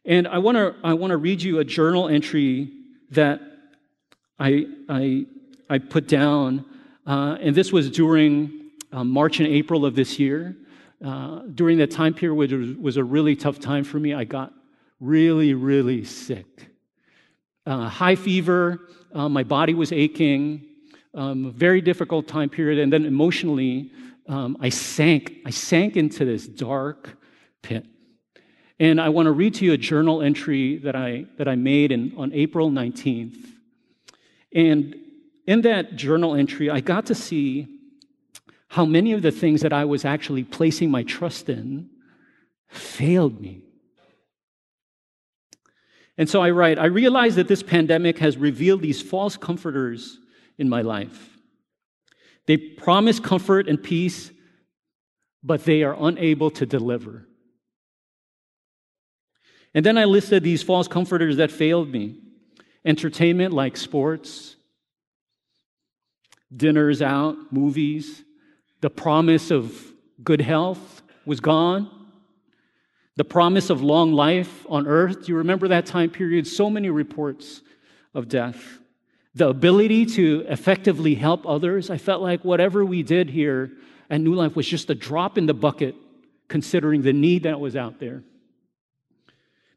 And 0.06 0.26
I 0.26 0.38
want 0.38 0.56
to 0.56 0.74
I 0.82 0.94
want 0.94 1.10
to 1.10 1.18
read 1.18 1.42
you 1.42 1.58
a 1.58 1.64
journal 1.64 2.08
entry 2.08 2.72
that 3.10 3.42
I 4.38 4.64
I, 4.88 5.26
I 5.68 5.76
put 5.76 6.08
down, 6.08 6.64
uh, 7.06 7.36
and 7.38 7.54
this 7.54 7.70
was 7.70 7.90
during 7.90 8.70
uh, 8.90 9.04
March 9.04 9.40
and 9.40 9.48
April 9.48 9.84
of 9.84 9.94
this 9.94 10.18
year. 10.18 10.56
Uh, 11.04 11.42
during 11.54 11.76
that 11.78 11.90
time 11.90 12.14
period, 12.14 12.34
which 12.34 12.50
was, 12.50 12.74
was 12.76 12.96
a 12.96 13.04
really 13.04 13.36
tough 13.36 13.60
time 13.60 13.84
for 13.84 14.00
me, 14.00 14.14
I 14.14 14.24
got 14.24 14.54
really 15.00 15.52
really 15.52 16.02
sick, 16.04 16.70
uh, 17.66 17.88
high 17.90 18.16
fever, 18.16 18.88
uh, 19.12 19.28
my 19.28 19.42
body 19.44 19.74
was 19.74 19.92
aching, 19.92 20.67
um, 21.18 21.52
very 21.52 21.80
difficult 21.80 22.28
time 22.28 22.48
period, 22.48 22.78
and 22.78 22.92
then 22.92 23.04
emotionally, 23.04 23.90
um, 24.28 24.56
I 24.60 24.68
sank. 24.68 25.38
I 25.44 25.50
sank 25.50 25.96
into 25.96 26.24
this 26.24 26.46
dark 26.46 27.18
pit. 27.60 27.84
And 28.80 29.00
I 29.00 29.08
want 29.08 29.26
to 29.26 29.32
read 29.32 29.54
to 29.54 29.64
you 29.64 29.72
a 29.72 29.76
journal 29.76 30.22
entry 30.22 30.78
that 30.78 30.94
I, 30.94 31.26
that 31.36 31.48
I 31.48 31.56
made 31.56 31.90
in, 31.90 32.14
on 32.16 32.32
April 32.32 32.70
19th. 32.70 33.36
And 34.54 34.94
in 35.48 35.62
that 35.62 35.96
journal 35.96 36.36
entry, 36.36 36.70
I 36.70 36.78
got 36.78 37.06
to 37.06 37.14
see 37.14 37.66
how 38.68 38.84
many 38.84 39.12
of 39.14 39.22
the 39.22 39.32
things 39.32 39.62
that 39.62 39.72
I 39.72 39.84
was 39.84 40.04
actually 40.04 40.44
placing 40.44 40.92
my 40.92 41.02
trust 41.02 41.48
in 41.48 41.90
failed 42.68 43.40
me. 43.40 43.62
And 46.16 46.28
so 46.28 46.40
I 46.40 46.50
write, 46.50 46.78
I 46.78 46.86
realize 46.86 47.34
that 47.34 47.48
this 47.48 47.64
pandemic 47.64 48.18
has 48.18 48.36
revealed 48.36 48.82
these 48.82 49.02
false 49.02 49.36
comforters 49.36 50.18
in 50.58 50.68
my 50.68 50.82
life. 50.82 51.38
They 52.46 52.56
promise 52.56 53.20
comfort 53.20 53.68
and 53.68 53.82
peace, 53.82 54.30
but 55.42 55.64
they 55.64 55.82
are 55.82 55.96
unable 55.98 56.50
to 56.52 56.66
deliver. 56.66 57.26
And 59.74 59.84
then 59.84 59.98
I 59.98 60.04
listed 60.04 60.42
these 60.42 60.62
false 60.62 60.88
comforters 60.88 61.36
that 61.36 61.50
failed 61.50 61.90
me 61.90 62.16
entertainment 62.84 63.52
like 63.52 63.76
sports, 63.76 64.56
dinners 66.54 67.02
out, 67.02 67.36
movies, 67.52 68.24
the 68.80 68.88
promise 68.88 69.50
of 69.50 69.92
good 70.22 70.40
health 70.40 71.02
was 71.26 71.40
gone. 71.40 71.90
The 73.16 73.24
promise 73.24 73.68
of 73.68 73.82
long 73.82 74.12
life 74.12 74.64
on 74.68 74.86
earth. 74.86 75.26
Do 75.26 75.32
you 75.32 75.38
remember 75.38 75.68
that 75.68 75.86
time 75.86 76.10
period? 76.10 76.46
So 76.46 76.70
many 76.70 76.88
reports 76.88 77.62
of 78.14 78.28
death. 78.28 78.78
The 79.38 79.48
ability 79.48 80.06
to 80.06 80.44
effectively 80.48 81.14
help 81.14 81.46
others. 81.46 81.90
I 81.90 81.98
felt 81.98 82.22
like 82.22 82.44
whatever 82.44 82.84
we 82.84 83.02
did 83.02 83.30
here 83.30 83.72
at 84.10 84.20
New 84.20 84.34
Life 84.34 84.56
was 84.56 84.66
just 84.66 84.90
a 84.90 84.94
drop 84.94 85.38
in 85.38 85.46
the 85.46 85.54
bucket, 85.54 85.94
considering 86.48 87.02
the 87.02 87.12
need 87.12 87.44
that 87.44 87.58
was 87.60 87.76
out 87.76 88.00
there 88.00 88.22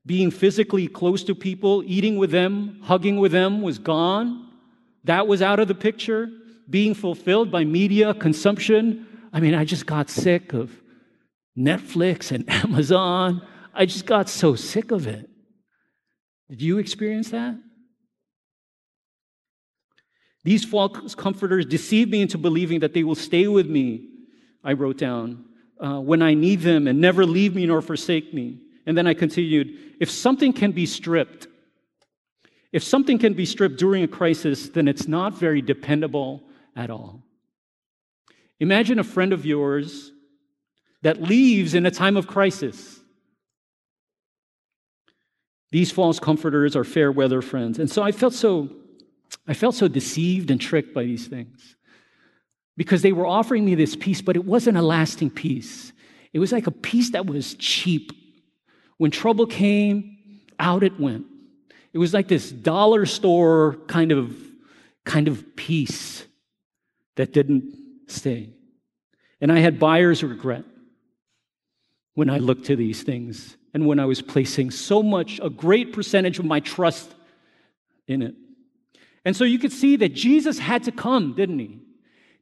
being 0.05 0.31
physically 0.31 0.87
close 0.87 1.23
to 1.25 1.35
people, 1.35 1.83
eating 1.85 2.17
with 2.17 2.31
them, 2.31 2.79
hugging 2.83 3.17
with 3.19 3.31
them 3.31 3.61
was 3.61 3.77
gone. 3.77 4.49
That 5.03 5.27
was 5.27 5.41
out 5.41 5.59
of 5.59 5.67
the 5.67 5.75
picture. 5.75 6.29
Being 6.69 6.93
fulfilled 6.93 7.51
by 7.51 7.65
media 7.65 8.13
consumption. 8.13 9.07
I 9.33 9.39
mean, 9.39 9.53
I 9.53 9.65
just 9.65 9.85
got 9.85 10.09
sick 10.09 10.53
of 10.53 10.71
Netflix 11.57 12.31
and 12.31 12.49
Amazon. 12.65 13.45
I 13.73 13.85
just 13.85 14.05
got 14.05 14.29
so 14.29 14.55
sick 14.55 14.91
of 14.91 15.07
it. 15.07 15.29
Did 16.49 16.61
you 16.61 16.77
experience 16.79 17.29
that? 17.31 17.55
These 20.43 20.65
false 20.65 21.15
comforters 21.15 21.65
deceive 21.65 22.09
me 22.09 22.21
into 22.21 22.37
believing 22.37 22.79
that 22.79 22.93
they 22.93 23.03
will 23.03 23.15
stay 23.15 23.47
with 23.47 23.67
me, 23.67 24.09
I 24.63 24.73
wrote 24.73 24.97
down, 24.97 25.45
uh, 25.79 25.99
when 25.99 26.21
I 26.21 26.33
need 26.33 26.61
them 26.61 26.87
and 26.87 26.99
never 26.99 27.25
leave 27.25 27.55
me 27.55 27.65
nor 27.65 27.81
forsake 27.81 28.33
me. 28.33 28.59
And 28.85 28.97
then 28.97 29.07
I 29.07 29.13
continued 29.13 29.77
if 29.99 30.09
something 30.09 30.53
can 30.53 30.71
be 30.71 30.85
stripped, 30.85 31.47
if 32.71 32.83
something 32.83 33.19
can 33.19 33.33
be 33.33 33.45
stripped 33.45 33.77
during 33.77 34.03
a 34.03 34.07
crisis, 34.07 34.69
then 34.69 34.87
it's 34.87 35.07
not 35.07 35.33
very 35.33 35.61
dependable 35.61 36.41
at 36.75 36.89
all. 36.89 37.21
Imagine 38.59 38.99
a 38.99 39.03
friend 39.03 39.33
of 39.33 39.45
yours 39.45 40.11
that 41.01 41.21
leaves 41.21 41.73
in 41.73 41.85
a 41.85 41.91
time 41.91 42.17
of 42.17 42.27
crisis. 42.27 42.99
These 45.71 45.91
false 45.91 46.19
comforters 46.19 46.75
are 46.75 46.83
fair 46.83 47.11
weather 47.11 47.41
friends. 47.41 47.79
And 47.79 47.89
so 47.89 48.03
I 48.03 48.11
felt 48.11 48.33
so 48.33 48.69
I 49.47 49.53
felt 49.53 49.75
so 49.75 49.87
deceived 49.87 50.51
and 50.51 50.59
tricked 50.59 50.93
by 50.93 51.03
these 51.03 51.27
things. 51.27 51.75
Because 52.77 53.01
they 53.01 53.11
were 53.11 53.27
offering 53.27 53.65
me 53.65 53.75
this 53.75 53.95
peace, 53.95 54.21
but 54.21 54.35
it 54.35 54.45
wasn't 54.45 54.77
a 54.77 54.81
lasting 54.81 55.29
peace. 55.29 55.91
It 56.33 56.39
was 56.39 56.51
like 56.51 56.67
a 56.67 56.71
peace 56.71 57.11
that 57.11 57.25
was 57.25 57.55
cheap 57.55 58.11
when 58.97 59.11
trouble 59.11 59.45
came, 59.45 60.17
out 60.59 60.83
it 60.83 60.99
went. 60.99 61.25
It 61.91 61.97
was 61.97 62.13
like 62.13 62.27
this 62.27 62.51
dollar 62.51 63.05
store 63.05 63.77
kind 63.87 64.11
of, 64.11 64.35
kind 65.03 65.27
of 65.27 65.55
peace 65.55 66.25
that 67.15 67.33
didn't 67.33 67.75
stay. 68.07 68.53
And 69.41 69.51
I 69.51 69.59
had 69.59 69.79
buyer's 69.79 70.23
regret 70.23 70.63
when 72.13 72.29
I 72.29 72.37
looked 72.37 72.65
to 72.67 72.75
these 72.75 73.03
things 73.03 73.57
and 73.73 73.87
when 73.87 73.99
I 73.99 74.05
was 74.05 74.21
placing 74.21 74.71
so 74.71 75.01
much, 75.01 75.39
a 75.41 75.49
great 75.49 75.93
percentage 75.93 76.39
of 76.39 76.45
my 76.45 76.59
trust 76.59 77.13
in 78.07 78.21
it. 78.21 78.35
And 79.23 79.35
so 79.35 79.43
you 79.43 79.59
could 79.59 79.71
see 79.71 79.95
that 79.97 80.13
Jesus 80.13 80.59
had 80.59 80.83
to 80.83 80.91
come, 80.91 81.35
didn't 81.35 81.59
he? 81.59 81.79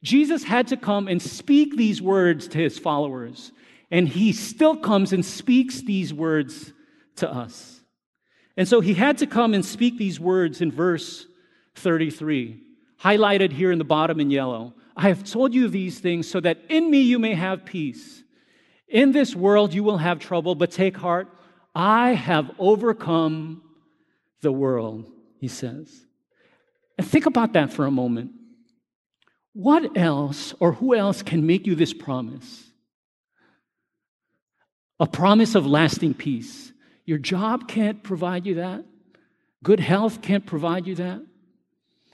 Jesus 0.01 0.43
had 0.43 0.67
to 0.67 0.77
come 0.77 1.07
and 1.07 1.21
speak 1.21 1.75
these 1.75 2.01
words 2.01 2.47
to 2.49 2.57
his 2.57 2.79
followers. 2.79 3.51
And 3.91 4.07
he 4.07 4.31
still 4.31 4.77
comes 4.77 5.11
and 5.11 5.25
speaks 5.25 5.81
these 5.81 6.13
words 6.13 6.73
to 7.17 7.29
us. 7.31 7.81
And 8.55 8.67
so 8.67 8.81
he 8.81 8.93
had 8.93 9.17
to 9.19 9.27
come 9.27 9.53
and 9.53 9.65
speak 9.65 9.97
these 9.97 10.19
words 10.19 10.61
in 10.61 10.71
verse 10.71 11.25
33, 11.75 12.61
highlighted 13.01 13.51
here 13.51 13.71
in 13.71 13.77
the 13.77 13.85
bottom 13.85 14.19
in 14.19 14.29
yellow. 14.31 14.73
I 14.95 15.07
have 15.07 15.23
told 15.23 15.53
you 15.53 15.67
these 15.67 15.99
things 15.99 16.29
so 16.29 16.39
that 16.41 16.59
in 16.69 16.91
me 16.91 17.01
you 17.01 17.19
may 17.19 17.35
have 17.35 17.65
peace. 17.65 18.23
In 18.87 19.11
this 19.11 19.35
world 19.35 19.73
you 19.73 19.83
will 19.83 19.97
have 19.97 20.19
trouble, 20.19 20.55
but 20.55 20.71
take 20.71 20.97
heart. 20.97 21.27
I 21.73 22.13
have 22.13 22.51
overcome 22.59 23.61
the 24.41 24.51
world, 24.51 25.09
he 25.37 25.47
says. 25.47 26.05
And 26.99 27.07
think 27.07 27.25
about 27.25 27.53
that 27.53 27.73
for 27.73 27.87
a 27.87 27.91
moment. 27.91 28.33
What 29.53 29.97
else 29.97 30.53
or 30.59 30.73
who 30.73 30.93
else 30.93 31.23
can 31.23 31.47
make 31.47 31.65
you 31.65 31.73
this 31.73 31.93
promise? 31.93 32.69
a 34.99 35.07
promise 35.07 35.55
of 35.55 35.65
lasting 35.65 36.13
peace. 36.13 36.73
Your 37.05 37.17
job 37.17 37.67
can't 37.67 38.03
provide 38.03 38.45
you 38.45 38.55
that. 38.55 38.83
Good 39.63 39.79
health 39.79 40.21
can't 40.21 40.45
provide 40.45 40.87
you 40.87 40.95
that. 40.95 41.21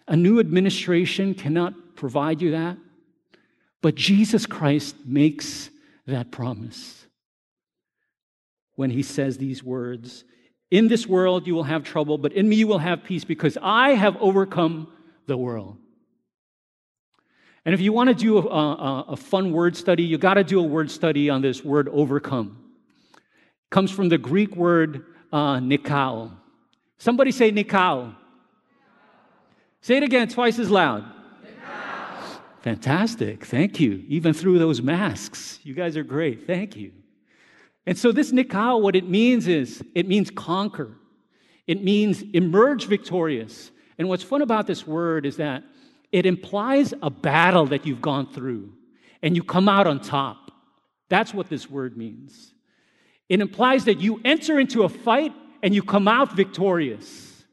A 0.08 0.16
new 0.16 0.40
administration 0.40 1.34
cannot 1.34 1.96
provide 1.96 2.42
you 2.42 2.52
that. 2.52 2.78
But 3.82 3.96
Jesus 3.96 4.46
Christ 4.46 4.96
makes 5.06 5.70
that 6.08 6.32
promise 6.32 7.06
when 8.76 8.90
he 8.90 9.02
says 9.02 9.38
these 9.38 9.64
words 9.64 10.24
In 10.76 10.88
this 10.88 11.08
world 11.08 11.48
you 11.48 11.56
will 11.56 11.64
have 11.64 11.84
trouble, 11.84 12.18
but 12.18 12.34
in 12.34 12.50
me 12.50 12.58
you 12.58 12.68
will 12.68 12.84
have 12.90 13.04
peace 13.04 13.24
because 13.24 13.58
I 13.62 13.92
have 13.92 14.18
overcome 14.18 14.92
the 15.26 15.38
world. 15.38 15.78
And 17.64 17.74
if 17.74 17.82
you 17.82 17.94
want 17.94 18.10
to 18.10 18.16
do 18.16 18.38
a, 18.38 18.42
a, 18.42 19.06
a 19.10 19.18
fun 19.18 19.52
word 19.52 19.76
study, 19.78 20.04
you 20.04 20.18
got 20.18 20.36
to 20.36 20.44
do 20.44 20.60
a 20.60 20.64
word 20.64 20.92
study 20.92 21.30
on 21.30 21.42
this 21.42 21.64
word 21.64 21.88
overcome 21.90 22.66
comes 23.76 23.92
from 23.92 24.10
the 24.10 24.18
Greek 24.18 24.56
word 24.56 25.06
uh, 25.34 25.58
nikao. 25.58 26.32
Somebody 26.98 27.32
say 27.32 27.52
nikao. 27.52 28.16
Say 29.82 29.98
it 29.98 30.04
again, 30.04 30.30
twice 30.30 30.60
as 30.60 30.72
loud. 30.72 31.04
Nikao. 31.04 32.40
Fantastic. 32.62 33.46
Thank 33.46 33.80
you. 33.82 34.04
Even 34.08 34.34
through 34.34 34.60
those 34.60 34.82
masks. 34.82 35.60
You 35.64 35.74
guys 35.74 35.98
are 35.98 36.04
great. 36.04 36.48
Thank 36.48 36.78
you. 36.78 36.94
And 37.86 37.98
so, 37.98 38.12
this 38.12 38.32
nikao, 38.32 38.82
what 38.82 38.96
it 38.96 39.08
means 39.08 39.48
is 39.48 39.84
it 39.94 40.08
means 40.08 40.32
conquer, 40.32 40.96
it 41.68 41.84
means 41.84 42.24
emerge 42.34 42.88
victorious. 42.88 43.72
And 43.98 44.10
what's 44.10 44.24
fun 44.24 44.42
about 44.42 44.68
this 44.68 44.86
word 44.86 45.26
is 45.26 45.38
that 45.38 45.64
it 46.12 46.26
implies 46.26 46.94
a 47.02 47.10
battle 47.10 47.68
that 47.68 47.86
you've 47.86 48.02
gone 48.02 48.28
through 48.28 48.74
and 49.22 49.36
you 49.36 49.44
come 49.44 49.70
out 49.70 49.88
on 49.88 50.02
top. 50.02 50.52
That's 51.10 51.34
what 51.34 51.50
this 51.50 51.70
word 51.70 51.96
means. 51.96 52.54
It 53.30 53.40
implies 53.40 53.86
that 53.86 54.02
you 54.02 54.22
enter 54.26 54.60
into 54.60 54.84
a 54.84 54.90
fight 54.90 55.34
and 55.64 55.74
you 55.74 55.82
come 55.82 56.08
out 56.08 56.36
victorious. 56.36 57.44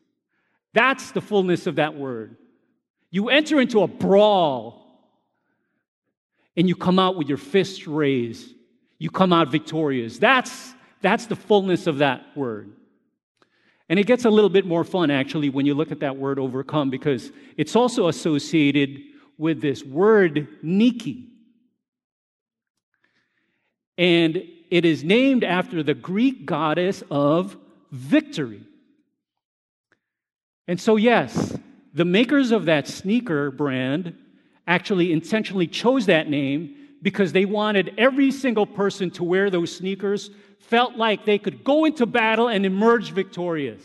That's 0.75 1.13
the 1.13 1.21
fullness 1.21 1.67
of 1.67 1.77
that 1.77 1.95
word. 1.95 2.37
You 3.11 3.29
enter 3.29 3.61
into 3.61 3.83
a 3.83 3.89
brawl 3.89 4.83
and 6.57 6.69
you 6.69 6.75
come 6.75 6.99
out 6.99 7.17
with 7.17 7.29
your 7.29 7.39
fists 7.39 7.87
raised. 7.87 8.55
You 9.03 9.11
come 9.11 9.33
out 9.33 9.49
victorious. 9.49 10.17
That's, 10.17 10.75
that's 11.01 11.27
the 11.27 11.35
fullness 11.35 11.89
of 11.89 11.99
that 11.99 12.25
word. 12.37 12.71
And 13.89 13.99
it 13.99 14.07
gets 14.07 14.25
a 14.27 14.31
little 14.31 14.49
bit 14.49 14.65
more 14.65 14.85
fun, 14.85 15.11
actually, 15.11 15.51
when 15.51 15.67
you 15.67 15.75
look 15.75 15.91
at 15.91 15.99
that 15.99 16.17
word 16.17 16.39
overcome, 16.39 16.89
because 16.89 17.33
it's 17.57 17.75
also 17.75 18.07
associated 18.07 19.01
with 19.39 19.61
this 19.61 19.83
word 19.83 20.47
Nike. 20.63 21.31
And 23.99 24.41
it 24.71 24.85
is 24.85 25.03
named 25.03 25.43
after 25.43 25.83
the 25.83 25.95
Greek 25.95 26.47
goddess 26.47 27.03
of 27.11 27.57
victory. 27.91 28.63
And 30.69 30.81
so, 30.81 30.95
yes, 30.95 31.59
the 31.93 32.05
makers 32.05 32.53
of 32.53 32.67
that 32.67 32.87
sneaker 32.87 33.51
brand 33.51 34.17
actually 34.69 35.13
intentionally 35.13 35.67
chose 35.67 36.07
that 36.07 36.31
name 36.31 36.77
because 37.03 37.33
they 37.33 37.45
wanted 37.45 37.95
every 37.99 38.31
single 38.31 38.67
person 38.67 39.11
to 39.11 39.25
wear 39.25 39.51
those 39.51 39.75
sneakers 39.75 40.31
felt 40.61 40.97
like 40.97 41.25
they 41.25 41.39
could 41.39 41.65
go 41.65 41.85
into 41.85 42.07
battle 42.07 42.49
and 42.49 42.65
emerge 42.65 43.11
victorious. 43.11 43.83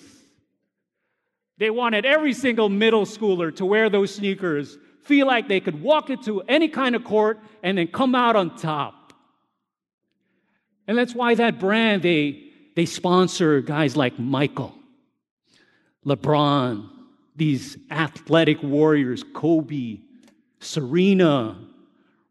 They 1.57 1.71
wanted 1.71 2.05
every 2.05 2.33
single 2.33 2.69
middle 2.69 3.05
schooler 3.05 3.53
to 3.55 3.65
wear 3.65 3.89
those 3.89 4.13
sneakers, 4.13 4.77
feel 5.03 5.25
like 5.25 5.47
they 5.47 5.59
could 5.59 5.81
walk 5.81 6.11
into 6.11 6.41
any 6.41 6.67
kind 6.67 6.95
of 6.95 7.03
court 7.03 7.39
and 7.63 7.77
then 7.77 7.87
come 7.87 8.13
out 8.13 8.35
on 8.35 8.55
top. 8.55 9.13
And 10.87 10.97
that's 10.97 11.15
why 11.15 11.33
that 11.35 11.59
brand, 11.59 12.03
they, 12.03 12.43
they 12.75 12.85
sponsor 12.85 13.61
guys 13.61 13.97
like 13.97 14.19
Michael, 14.19 14.75
LeBron, 16.05 16.87
these 17.35 17.77
athletic 17.89 18.61
warriors, 18.61 19.23
Kobe, 19.33 19.97
Serena, 20.59 21.57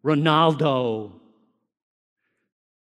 Ronaldo, 0.07 1.11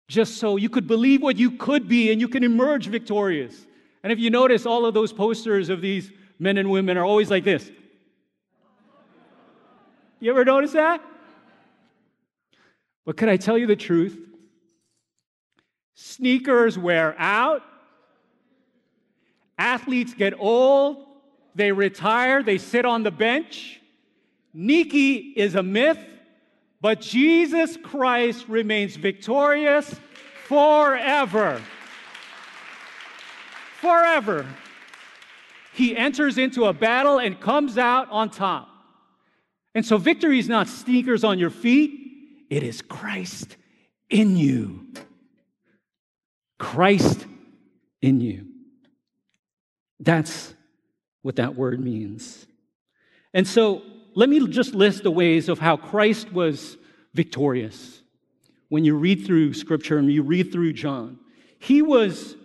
just 0.08 0.38
so 0.38 0.56
you 0.56 0.70
could 0.70 0.88
believe 0.88 1.22
what 1.22 1.36
you 1.36 1.52
could 1.52 1.90
be 1.90 2.14
and 2.14 2.22
you 2.22 2.30
can 2.30 2.46
emerge 2.46 2.88
victorious. 2.88 3.68
And 4.04 4.14
if 4.14 4.20
you 4.20 4.30
notice, 4.30 4.66
all 4.66 4.86
of 4.86 4.94
those 4.94 5.12
posters 5.12 5.68
of 5.68 5.82
these 5.82 6.12
men 6.40 6.58
and 6.58 6.72
women 6.72 6.98
are 6.98 7.04
always 7.04 7.30
like 7.30 7.44
this. 7.44 7.70
You 10.22 10.32
ever 10.32 10.46
notice 10.46 10.72
that? 10.72 11.02
But 13.06 13.18
could 13.18 13.28
I 13.28 13.36
tell 13.36 13.58
you 13.58 13.68
the 13.68 13.76
truth? 13.76 14.18
Sneakers 15.96 16.78
wear 16.78 17.16
out. 17.20 17.64
Athletes 19.58 20.14
get 20.14 20.34
old. 20.40 21.06
They 21.54 21.74
retire. 21.74 22.44
They 22.44 22.58
sit 22.58 22.86
on 22.86 23.04
the 23.04 23.12
bench. 23.12 23.82
Nike 24.54 25.34
is 25.36 25.56
a 25.56 25.64
myth, 25.64 26.00
but 26.82 27.02
Jesus 27.02 27.78
Christ 27.78 28.46
remains 28.48 28.96
victorious 28.96 30.00
forever. 30.48 31.62
Forever. 33.82 34.46
He 35.74 35.96
enters 35.96 36.38
into 36.38 36.66
a 36.66 36.74
battle 36.74 37.20
and 37.20 37.40
comes 37.40 37.78
out 37.78 38.10
on 38.12 38.30
top. 38.30 38.70
And 39.76 39.86
so 39.86 39.98
victory 39.98 40.40
is 40.40 40.50
not 40.50 40.68
sneakers 40.68 41.24
on 41.24 41.40
your 41.40 41.50
feet, 41.50 41.92
it 42.50 42.64
is 42.64 42.82
Christ 42.82 43.56
in 44.10 44.36
you. 44.36 44.88
Christ 46.58 47.26
in 48.02 48.20
you. 48.20 48.48
That's 50.00 50.54
what 51.22 51.36
that 51.36 51.56
word 51.56 51.80
means. 51.80 52.46
And 53.34 53.48
so 53.48 53.84
let 54.16 54.30
me 54.30 54.48
just 54.48 54.74
list 54.74 55.04
the 55.04 55.12
ways 55.12 55.50
of 55.50 55.60
how 55.60 55.78
Christ 55.78 56.32
was 56.32 56.78
victorious. 57.14 58.02
When 58.70 58.86
you 58.86 58.96
read 58.96 59.26
through 59.26 59.54
scripture 59.54 59.98
and 59.98 60.12
you 60.12 60.24
read 60.24 60.52
through 60.52 60.74
John, 60.74 61.20
he 61.58 61.82
was, 61.82 62.36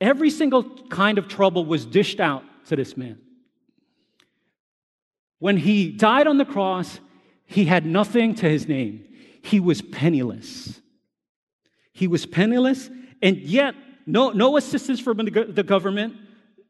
every 0.00 0.30
single 0.30 0.64
kind 0.88 1.18
of 1.18 1.28
trouble 1.28 1.64
was 1.64 1.86
dished 1.86 2.20
out 2.20 2.44
to 2.66 2.76
this 2.76 2.96
man. 2.96 3.18
When 5.38 5.56
he 5.56 5.90
died 5.90 6.26
on 6.26 6.38
the 6.38 6.44
cross, 6.44 7.00
he 7.46 7.66
had 7.66 7.84
nothing 7.84 8.34
to 8.36 8.48
his 8.48 8.66
name. 8.66 9.04
He 9.42 9.60
was 9.60 9.82
penniless. 9.82 10.80
He 11.92 12.08
was 12.08 12.26
penniless, 12.26 12.90
and 13.22 13.36
yet 13.38 13.74
no, 14.06 14.30
no 14.30 14.56
assistance 14.56 15.00
from 15.00 15.18
the 15.18 15.62
government, 15.62 16.16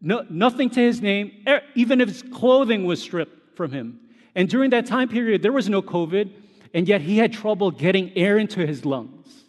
no, 0.00 0.26
nothing 0.28 0.68
to 0.70 0.80
his 0.80 1.00
name, 1.00 1.32
even 1.74 2.00
if 2.00 2.08
his 2.08 2.22
clothing 2.22 2.84
was 2.84 3.00
stripped 3.00 3.38
from 3.56 3.72
him. 3.72 4.00
And 4.34 4.48
during 4.48 4.70
that 4.70 4.86
time 4.86 5.08
period, 5.08 5.42
there 5.42 5.52
was 5.52 5.68
no 5.68 5.80
COVID, 5.80 6.30
and 6.72 6.88
yet 6.88 7.00
he 7.00 7.18
had 7.18 7.32
trouble 7.32 7.70
getting 7.70 8.16
air 8.16 8.38
into 8.38 8.66
his 8.66 8.84
lungs. 8.84 9.44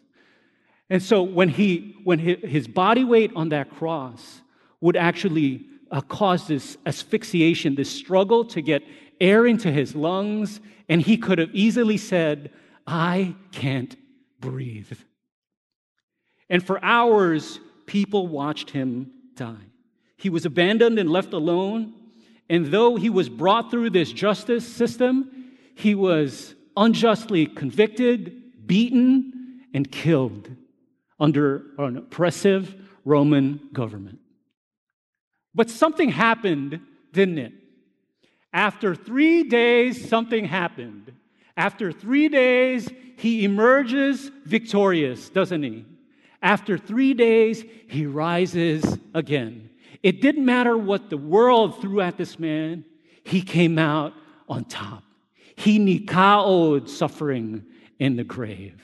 And 0.90 1.02
so 1.02 1.24
when, 1.24 1.50
he, 1.50 1.96
when 2.04 2.20
his 2.20 2.68
body 2.68 3.04
weight 3.04 3.32
on 3.36 3.50
that 3.50 3.72
cross 3.72 4.42
would 4.82 4.96
actually 4.96 5.66
uh, 5.90 6.02
cause 6.02 6.48
this 6.48 6.78
asphyxiation, 6.86 7.76
this 7.76 7.90
struggle 7.90 8.46
to 8.46 8.62
get 8.62 8.84
air 9.20 9.48
into 9.48 9.72
his 9.72 9.96
lungs, 9.96 10.60
and 10.88 11.02
he 11.02 11.18
could 11.18 11.40
have 11.40 11.50
easily 11.54 11.98
said, 11.98 12.52
I 12.86 13.36
can't 13.52 13.96
breathe. 14.40 14.92
And 16.50 16.64
for 16.64 16.84
hours, 16.84 17.60
people 17.88 18.28
watched 18.28 18.70
him 18.70 19.12
die. 19.36 19.56
He 20.18 20.30
was 20.30 20.46
abandoned 20.46 21.00
and 21.00 21.10
left 21.10 21.34
alone. 21.34 21.94
And 22.50 22.68
though 22.68 22.96
he 22.96 23.10
was 23.10 23.30
brought 23.30 23.72
through 23.72 23.90
this 23.90 24.12
justice 24.12 24.68
system, 24.68 25.56
he 25.76 25.96
was 25.96 26.56
unjustly 26.78 27.48
convicted, 27.48 28.68
beaten, 28.68 29.62
and 29.74 29.92
killed 29.92 30.50
under 31.20 31.66
an 31.78 31.98
oppressive 31.98 32.76
Roman 33.04 33.60
government. 33.74 34.20
But 35.54 35.70
something 35.70 36.10
happened, 36.10 36.82
didn't 37.14 37.38
it? 37.38 37.54
After 38.52 38.96
three 38.96 39.44
days, 39.44 40.08
something 40.08 40.46
happened. 40.46 41.14
After 41.58 41.92
three 41.92 42.28
days, 42.28 42.90
he 43.18 43.46
emerges 43.46 44.30
victorious, 44.46 45.30
doesn't 45.30 45.64
he? 45.64 45.86
After 46.42 46.78
three 46.78 47.14
days, 47.14 47.64
he 47.88 48.06
rises 48.06 48.98
again. 49.14 49.70
It 50.06 50.22
didn't 50.22 50.46
matter 50.46 50.78
what 50.78 51.10
the 51.10 51.18
world 51.18 51.82
threw 51.82 52.00
at 52.00 52.16
this 52.16 52.38
man, 52.38 52.86
he 53.24 53.42
came 53.42 53.80
out 53.80 54.14
on 54.48 54.66
top. 54.66 55.04
He 55.56 55.80
nikaoed 55.80 56.88
suffering 56.88 57.66
in 57.98 58.16
the 58.16 58.24
grave. 58.24 58.80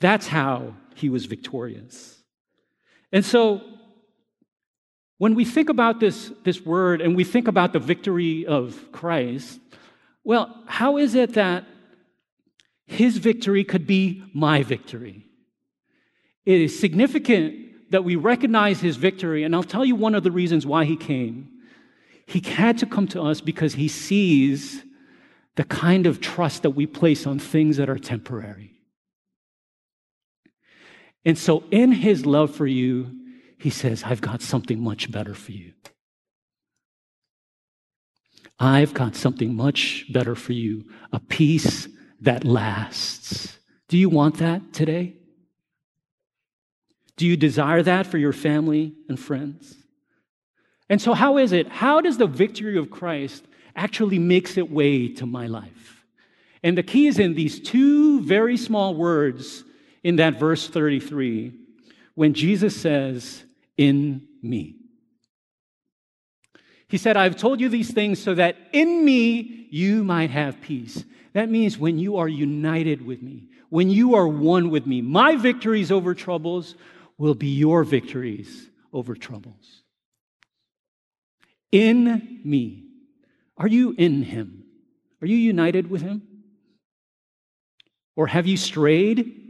That's 0.00 0.26
how 0.26 0.74
he 0.96 1.08
was 1.08 1.26
victorious. 1.26 2.20
And 3.12 3.24
so, 3.24 3.60
when 5.18 5.36
we 5.36 5.44
think 5.44 5.68
about 5.68 6.00
this, 6.00 6.32
this 6.42 6.60
word 6.60 7.00
and 7.00 7.14
we 7.14 7.22
think 7.22 7.46
about 7.46 7.72
the 7.72 7.78
victory 7.78 8.44
of 8.44 8.90
Christ, 8.90 9.60
well, 10.24 10.64
how 10.66 10.96
is 10.96 11.14
it 11.14 11.34
that 11.34 11.66
his 12.84 13.18
victory 13.18 13.62
could 13.62 13.86
be 13.86 14.24
my 14.34 14.64
victory? 14.64 15.24
It 16.44 16.60
is 16.60 16.76
significant 16.76 17.64
that 17.94 18.02
we 18.02 18.16
recognize 18.16 18.80
his 18.80 18.96
victory, 18.96 19.44
and 19.44 19.54
I'll 19.54 19.62
tell 19.62 19.84
you 19.84 19.94
one 19.94 20.16
of 20.16 20.24
the 20.24 20.32
reasons 20.32 20.66
why 20.66 20.84
he 20.84 20.96
came. 20.96 21.48
He 22.26 22.40
had 22.40 22.76
to 22.78 22.86
come 22.86 23.06
to 23.08 23.22
us 23.22 23.40
because 23.40 23.74
he 23.74 23.86
sees 23.86 24.82
the 25.54 25.62
kind 25.62 26.08
of 26.08 26.20
trust 26.20 26.64
that 26.64 26.70
we 26.70 26.86
place 26.86 27.24
on 27.24 27.38
things 27.38 27.76
that 27.76 27.88
are 27.88 27.96
temporary. 27.96 28.72
And 31.24 31.38
so, 31.38 31.62
in 31.70 31.92
his 31.92 32.26
love 32.26 32.52
for 32.52 32.66
you, 32.66 33.16
he 33.58 33.70
says, 33.70 34.02
I've 34.04 34.20
got 34.20 34.42
something 34.42 34.80
much 34.80 35.12
better 35.12 35.32
for 35.32 35.52
you. 35.52 35.72
I've 38.58 38.92
got 38.92 39.14
something 39.14 39.54
much 39.54 40.12
better 40.12 40.34
for 40.34 40.52
you 40.52 40.84
a 41.12 41.20
peace 41.20 41.86
that 42.22 42.42
lasts. 42.42 43.56
Do 43.86 43.96
you 43.96 44.08
want 44.08 44.38
that 44.38 44.72
today? 44.72 45.14
Do 47.16 47.26
you 47.26 47.36
desire 47.36 47.82
that 47.82 48.06
for 48.06 48.18
your 48.18 48.32
family 48.32 48.94
and 49.08 49.18
friends? 49.18 49.76
And 50.88 51.00
so, 51.00 51.14
how 51.14 51.38
is 51.38 51.52
it? 51.52 51.68
How 51.68 52.00
does 52.00 52.18
the 52.18 52.26
victory 52.26 52.76
of 52.76 52.90
Christ 52.90 53.44
actually 53.76 54.18
makes 54.18 54.56
its 54.56 54.68
way 54.68 55.08
to 55.14 55.26
my 55.26 55.46
life? 55.46 56.04
And 56.62 56.76
the 56.76 56.82
key 56.82 57.06
is 57.06 57.18
in 57.18 57.34
these 57.34 57.60
two 57.60 58.22
very 58.22 58.56
small 58.56 58.94
words 58.94 59.64
in 60.02 60.16
that 60.16 60.38
verse 60.38 60.68
33 60.68 61.52
when 62.14 62.34
Jesus 62.34 62.76
says, 62.76 63.44
In 63.76 64.26
me. 64.42 64.76
He 66.88 66.98
said, 66.98 67.16
I've 67.16 67.36
told 67.36 67.60
you 67.60 67.68
these 67.68 67.92
things 67.92 68.22
so 68.22 68.34
that 68.34 68.56
in 68.72 69.04
me 69.04 69.66
you 69.70 70.04
might 70.04 70.30
have 70.30 70.60
peace. 70.60 71.04
That 71.32 71.50
means 71.50 71.76
when 71.76 71.98
you 71.98 72.18
are 72.18 72.28
united 72.28 73.04
with 73.04 73.20
me, 73.20 73.48
when 73.68 73.90
you 73.90 74.14
are 74.14 74.28
one 74.28 74.70
with 74.70 74.86
me, 74.86 75.02
my 75.02 75.34
victories 75.34 75.90
over 75.90 76.14
troubles 76.14 76.76
will 77.18 77.34
be 77.34 77.48
your 77.48 77.84
victories 77.84 78.68
over 78.92 79.14
troubles. 79.14 79.82
In 81.72 82.40
me. 82.44 82.84
Are 83.56 83.68
you 83.68 83.94
in 83.96 84.22
Him? 84.22 84.64
Are 85.20 85.26
you 85.26 85.36
united 85.36 85.88
with 85.88 86.02
Him? 86.02 86.22
Or 88.16 88.26
have 88.26 88.46
you 88.46 88.56
strayed? 88.56 89.40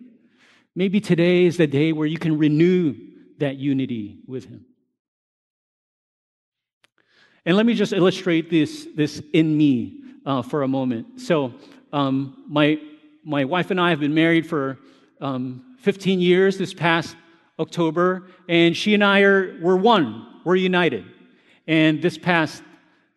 Maybe 0.75 1.01
today 1.01 1.45
is 1.45 1.57
the 1.57 1.67
day 1.67 1.93
where 1.93 2.07
you 2.07 2.19
can 2.19 2.39
renew 2.39 2.95
that 3.39 3.57
unity 3.57 4.19
with 4.27 4.47
Him. 4.47 4.67
And 7.47 7.57
let 7.57 7.67
me 7.67 7.75
just 7.75 7.93
illustrate 7.93 8.51
this, 8.51 8.87
this 8.95 9.23
in 9.33 9.57
me 9.57 10.01
uh, 10.25 10.43
for 10.43 10.63
a 10.63 10.69
moment. 10.69 11.21
So, 11.21 11.53
um, 11.93 12.45
my, 12.49 12.79
my 13.23 13.45
wife 13.45 13.71
and 13.71 13.81
I 13.81 13.91
have 13.91 14.01
been 14.01 14.15
married 14.15 14.47
for 14.47 14.79
um, 15.21 15.77
15 15.81 16.21
years 16.21 16.59
this 16.59 16.75
past 16.75 17.17
October, 17.59 18.27
and 18.49 18.77
she 18.77 18.95
and 18.95 19.05
I 19.05 19.21
are, 19.21 19.59
we're 19.61 19.77
one, 19.77 20.27
we're 20.45 20.57
united. 20.57 21.05
And 21.67 22.03
this 22.03 22.19
past 22.19 22.63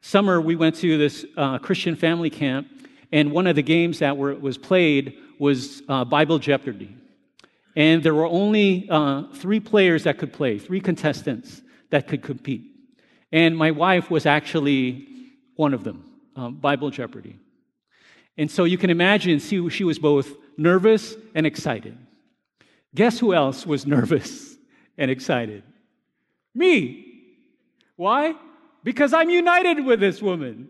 summer, 0.02 0.40
we 0.40 0.56
went 0.56 0.76
to 0.78 0.98
this 0.98 1.26
uh, 1.36 1.58
Christian 1.58 1.96
family 1.96 2.30
camp, 2.30 2.68
and 3.12 3.32
one 3.32 3.48
of 3.48 3.56
the 3.56 3.64
games 3.64 4.00
that 4.00 4.16
were, 4.16 4.36
was 4.36 4.58
played 4.58 5.18
was 5.40 5.82
uh, 5.90 6.06
Bible 6.06 6.40
Jeopardy. 6.40 6.96
And 7.76 8.02
there 8.02 8.14
were 8.14 8.26
only 8.26 8.88
uh, 8.90 9.24
three 9.34 9.60
players 9.60 10.04
that 10.04 10.18
could 10.18 10.34
play, 10.34 10.60
three 10.60 10.82
contestants 10.82 11.62
that 11.90 12.08
could 12.08 12.22
compete. 12.22 12.64
And 13.32 13.56
my 13.58 13.72
wife 13.72 14.10
was 14.10 14.26
actually 14.26 15.08
one 15.56 15.74
of 15.74 15.84
them, 15.84 16.06
um, 16.36 16.56
Bible 16.56 16.90
Jeopardy. 16.90 17.40
And 18.38 18.50
so 18.50 18.64
you 18.64 18.78
can 18.78 18.90
imagine 18.90 19.40
she 19.40 19.84
was 19.84 20.00
both 20.00 20.36
nervous 20.58 21.16
and 21.34 21.46
excited. 21.46 21.98
Guess 22.98 23.20
who 23.20 23.32
else 23.32 23.64
was 23.64 23.86
nervous 23.86 24.58
and 24.98 25.12
excited? 25.12 25.62
Me. 26.56 27.06
Why? 27.96 28.34
Because 28.84 29.14
I'm 29.14 29.30
united 29.30 29.86
with 29.86 30.00
this 30.00 30.20
woman. 30.20 30.70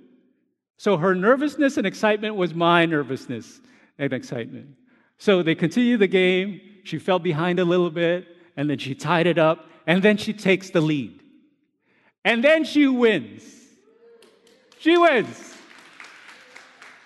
So 0.75 0.97
her 0.97 1.15
nervousness 1.15 1.77
and 1.77 1.87
excitement 1.87 2.35
was 2.35 2.53
my 2.53 2.85
nervousness 2.85 3.61
and 3.97 4.11
excitement. 4.11 4.75
So 5.17 5.41
they 5.41 5.55
continue 5.55 5.95
the 5.95 6.07
game. 6.07 6.59
She 6.83 6.99
fell 6.99 7.17
behind 7.17 7.59
a 7.59 7.63
little 7.63 7.89
bit, 7.89 8.27
and 8.57 8.69
then 8.69 8.77
she 8.77 8.93
tied 8.93 9.25
it 9.25 9.37
up, 9.37 9.65
and 9.85 10.03
then 10.03 10.17
she 10.17 10.33
takes 10.33 10.69
the 10.69 10.81
lead. 10.81 11.23
And 12.25 12.43
then 12.43 12.65
she 12.65 12.87
wins. 12.87 13.41
She 14.79 14.97
wins. 14.97 15.55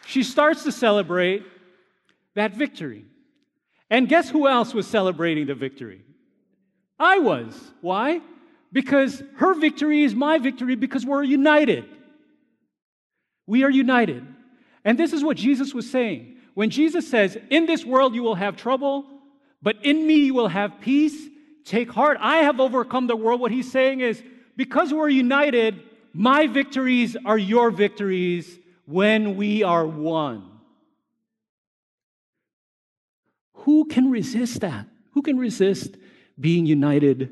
She 0.08 0.24
starts 0.24 0.64
to 0.64 0.72
celebrate 0.72 1.46
that 2.34 2.56
victory. 2.56 3.06
And 3.92 4.08
guess 4.08 4.30
who 4.30 4.48
else 4.48 4.74
was 4.74 4.88
celebrating 4.88 5.46
the 5.46 5.54
victory? 5.54 6.02
I 6.98 7.20
was. 7.20 7.54
Why? 7.82 8.22
Because 8.72 9.22
her 9.36 9.54
victory 9.54 10.04
is 10.04 10.16
my 10.16 10.38
victory 10.38 10.76
because 10.76 11.06
we're 11.06 11.24
united. 11.24 11.84
We 13.46 13.64
are 13.66 13.70
united. 13.70 14.26
And 14.86 14.98
this 14.98 15.12
is 15.12 15.26
what 15.26 15.36
Jesus 15.36 15.74
was 15.74 15.90
saying. 15.90 16.38
When 16.54 16.70
Jesus 16.70 17.06
says, 17.06 17.38
In 17.50 17.66
this 17.66 17.86
world 17.86 18.16
you 18.16 18.24
will 18.24 18.36
have 18.36 18.56
trouble, 18.56 19.06
but 19.62 19.84
in 19.84 20.08
me 20.08 20.26
you 20.28 20.34
will 20.34 20.48
have 20.48 20.80
peace, 20.80 21.28
take 21.66 21.92
heart. 21.92 22.18
I 22.22 22.38
have 22.38 22.62
overcome 22.62 23.08
the 23.08 23.18
world. 23.18 23.42
What 23.42 23.52
he's 23.52 23.70
saying 23.70 24.00
is, 24.00 24.24
because 24.56 24.94
we're 24.94 25.10
united, 25.10 25.82
my 26.14 26.48
victories 26.48 27.18
are 27.26 27.38
your 27.38 27.72
victories 27.72 28.58
when 28.86 29.36
we 29.36 29.64
are 29.64 29.86
one. 29.86 30.51
Who 33.62 33.86
can 33.86 34.10
resist 34.10 34.62
that? 34.62 34.88
Who 35.12 35.22
can 35.22 35.38
resist 35.38 35.96
being 36.40 36.66
united 36.66 37.32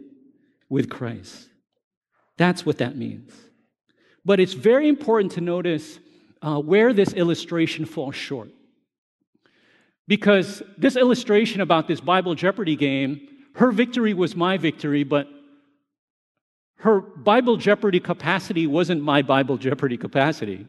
with 0.69 0.89
Christ? 0.89 1.47
That's 2.37 2.65
what 2.65 2.77
that 2.77 2.95
means. 2.95 3.33
But 4.23 4.39
it's 4.39 4.53
very 4.53 4.87
important 4.87 5.33
to 5.33 5.41
notice 5.41 5.99
uh, 6.41 6.59
where 6.59 6.93
this 6.93 7.13
illustration 7.13 7.85
falls 7.85 8.15
short. 8.15 8.49
Because 10.07 10.61
this 10.77 10.95
illustration 10.95 11.61
about 11.61 11.87
this 11.87 11.99
Bible 11.99 12.35
Jeopardy 12.35 12.75
game, 12.75 13.27
her 13.55 13.71
victory 13.71 14.13
was 14.13 14.35
my 14.35 14.57
victory, 14.57 15.03
but 15.03 15.27
her 16.77 17.01
Bible 17.01 17.57
Jeopardy 17.57 17.99
capacity 17.99 18.67
wasn't 18.67 19.01
my 19.01 19.21
Bible 19.21 19.57
Jeopardy 19.57 19.97
capacity. 19.97 20.67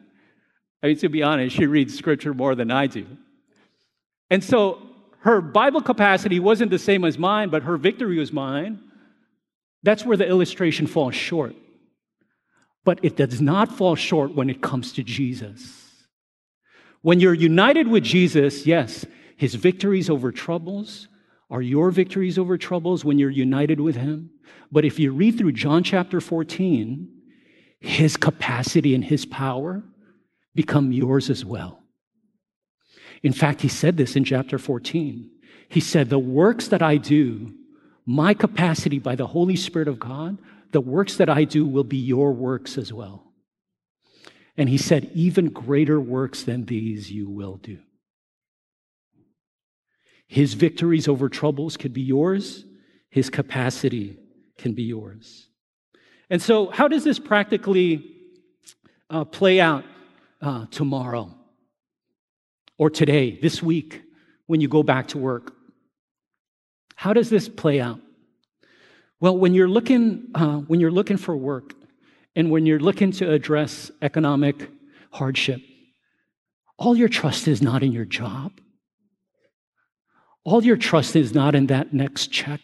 I 0.83 0.89
mean, 0.89 0.97
to 0.99 1.09
be 1.09 1.23
honest, 1.23 1.57
she 1.57 1.67
reads 1.67 1.97
scripture 1.97 2.35
more 2.35 2.55
than 2.55 2.71
I 2.71 2.87
do. 2.87 3.07
And 4.31 4.43
so 4.43 4.90
her 5.21 5.41
Bible 5.41 5.83
capacity 5.83 6.41
wasn't 6.41 6.71
the 6.71 6.79
same 6.79 7.05
as 7.05 7.19
mine, 7.19 7.51
but 7.51 7.63
her 7.63 7.77
victory 7.77 8.19
was 8.19 8.33
mine. 8.33 8.81
That's 9.83 10.05
where 10.05 10.17
the 10.17 10.27
illustration 10.27 10.87
falls 10.87 11.15
short. 11.15 11.55
But 12.85 13.01
it 13.03 13.17
does 13.17 13.41
not 13.41 13.71
fall 13.71 13.97
short 13.97 14.35
when 14.35 14.49
it 14.49 14.63
comes 14.63 14.93
to 14.95 15.03
Jesus. 15.03 15.91
When 17.03 17.21
you're 17.21 17.35
united 17.35 17.89
with 17.89 18.03
Jesus, 18.03 18.67
yes, 18.67 19.05
his 19.37 19.55
victories 19.55 20.09
over 20.09 20.33
troubles 20.33 21.09
are 21.51 21.63
your 21.63 21.91
victories 21.91 22.39
over 22.39 22.57
troubles 22.57 23.05
when 23.05 23.19
you're 23.19 23.31
united 23.31 23.81
with 23.81 23.97
him. 23.97 24.31
But 24.71 24.85
if 24.85 24.99
you 24.99 25.13
read 25.13 25.37
through 25.37 25.53
John 25.53 25.83
chapter 25.83 26.21
14, 26.21 27.09
his 27.81 28.17
capacity 28.17 28.95
and 28.95 29.05
his 29.05 29.27
power 29.27 29.83
become 30.55 30.93
yours 30.93 31.29
as 31.29 31.45
well. 31.45 31.80
In 33.23 33.33
fact, 33.33 33.61
he 33.61 33.69
said 33.69 33.97
this 33.97 34.17
in 34.17 34.25
chapter 34.25 34.59
14. 34.59 35.31
He 35.69 35.81
said, 35.81 36.09
The 36.09 36.19
works 36.19 36.69
that 36.69 36.83
I 36.83 36.97
do, 36.97 37.55
my 38.07 38.35
capacity 38.35 38.99
by 38.99 39.15
the 39.15 39.27
Holy 39.27 39.57
Spirit 39.57 39.89
of 39.89 39.99
God, 39.99 40.39
the 40.73 40.81
works 40.81 41.17
that 41.17 41.29
I 41.29 41.45
do 41.45 41.67
will 41.67 41.85
be 41.85 41.97
your 41.97 42.33
works 42.33 42.79
as 42.79 42.93
well. 42.93 43.25
And 44.57 44.69
he 44.69 44.79
said, 44.79 45.11
Even 45.15 45.49
greater 45.49 46.01
works 46.01 46.43
than 46.43 46.65
these 46.65 47.11
you 47.11 47.29
will 47.29 47.57
do. 47.57 47.79
His 50.27 50.55
victories 50.55 51.09
over 51.09 51.29
troubles 51.29 51.77
could 51.77 51.93
be 51.93 52.03
yours, 52.03 52.65
his 53.11 53.31
capacity 53.31 54.17
can 54.59 54.73
be 54.73 54.85
yours. 54.85 55.49
And 56.31 56.41
so, 56.41 56.71
how 56.71 56.87
does 56.87 57.03
this 57.03 57.19
practically 57.19 58.15
uh, 59.11 59.25
play 59.25 59.61
out 59.61 59.85
uh, 60.41 60.67
tomorrow? 60.71 61.35
Or 62.81 62.89
today, 62.89 63.39
this 63.43 63.63
week, 63.63 64.03
when 64.47 64.63
you 64.63 64.67
go 64.67 64.83
back 64.83 65.09
to 65.09 65.19
work? 65.19 65.55
How 66.95 67.13
does 67.13 67.29
this 67.29 67.47
play 67.47 67.79
out? 67.79 68.01
Well, 69.21 69.37
when 69.37 69.53
you're 69.53 69.69
looking, 69.69 70.29
uh, 70.35 70.61
when 70.61 70.81
you're 70.81 70.91
looking 70.91 71.19
for 71.19 71.37
work 71.37 71.75
and 72.35 72.51
when 72.51 72.65
you're 72.65 72.81
looking 72.81 73.13
to 73.13 73.31
address 73.31 73.91
economic 74.01 74.71
hardship, 75.13 75.61
all 76.79 76.97
your 76.97 77.11
trust 77.11 77.49
is 77.49 77.61
not 77.61 77.83
in 77.83 77.93
your 77.93 78.07
job. 78.07 78.53
All 80.43 80.65
your 80.65 80.79
trust 80.79 81.17
is 81.17 81.35
not 81.35 81.55
in 81.55 81.67
that 81.67 81.93
next 81.93 82.29
check. 82.29 82.63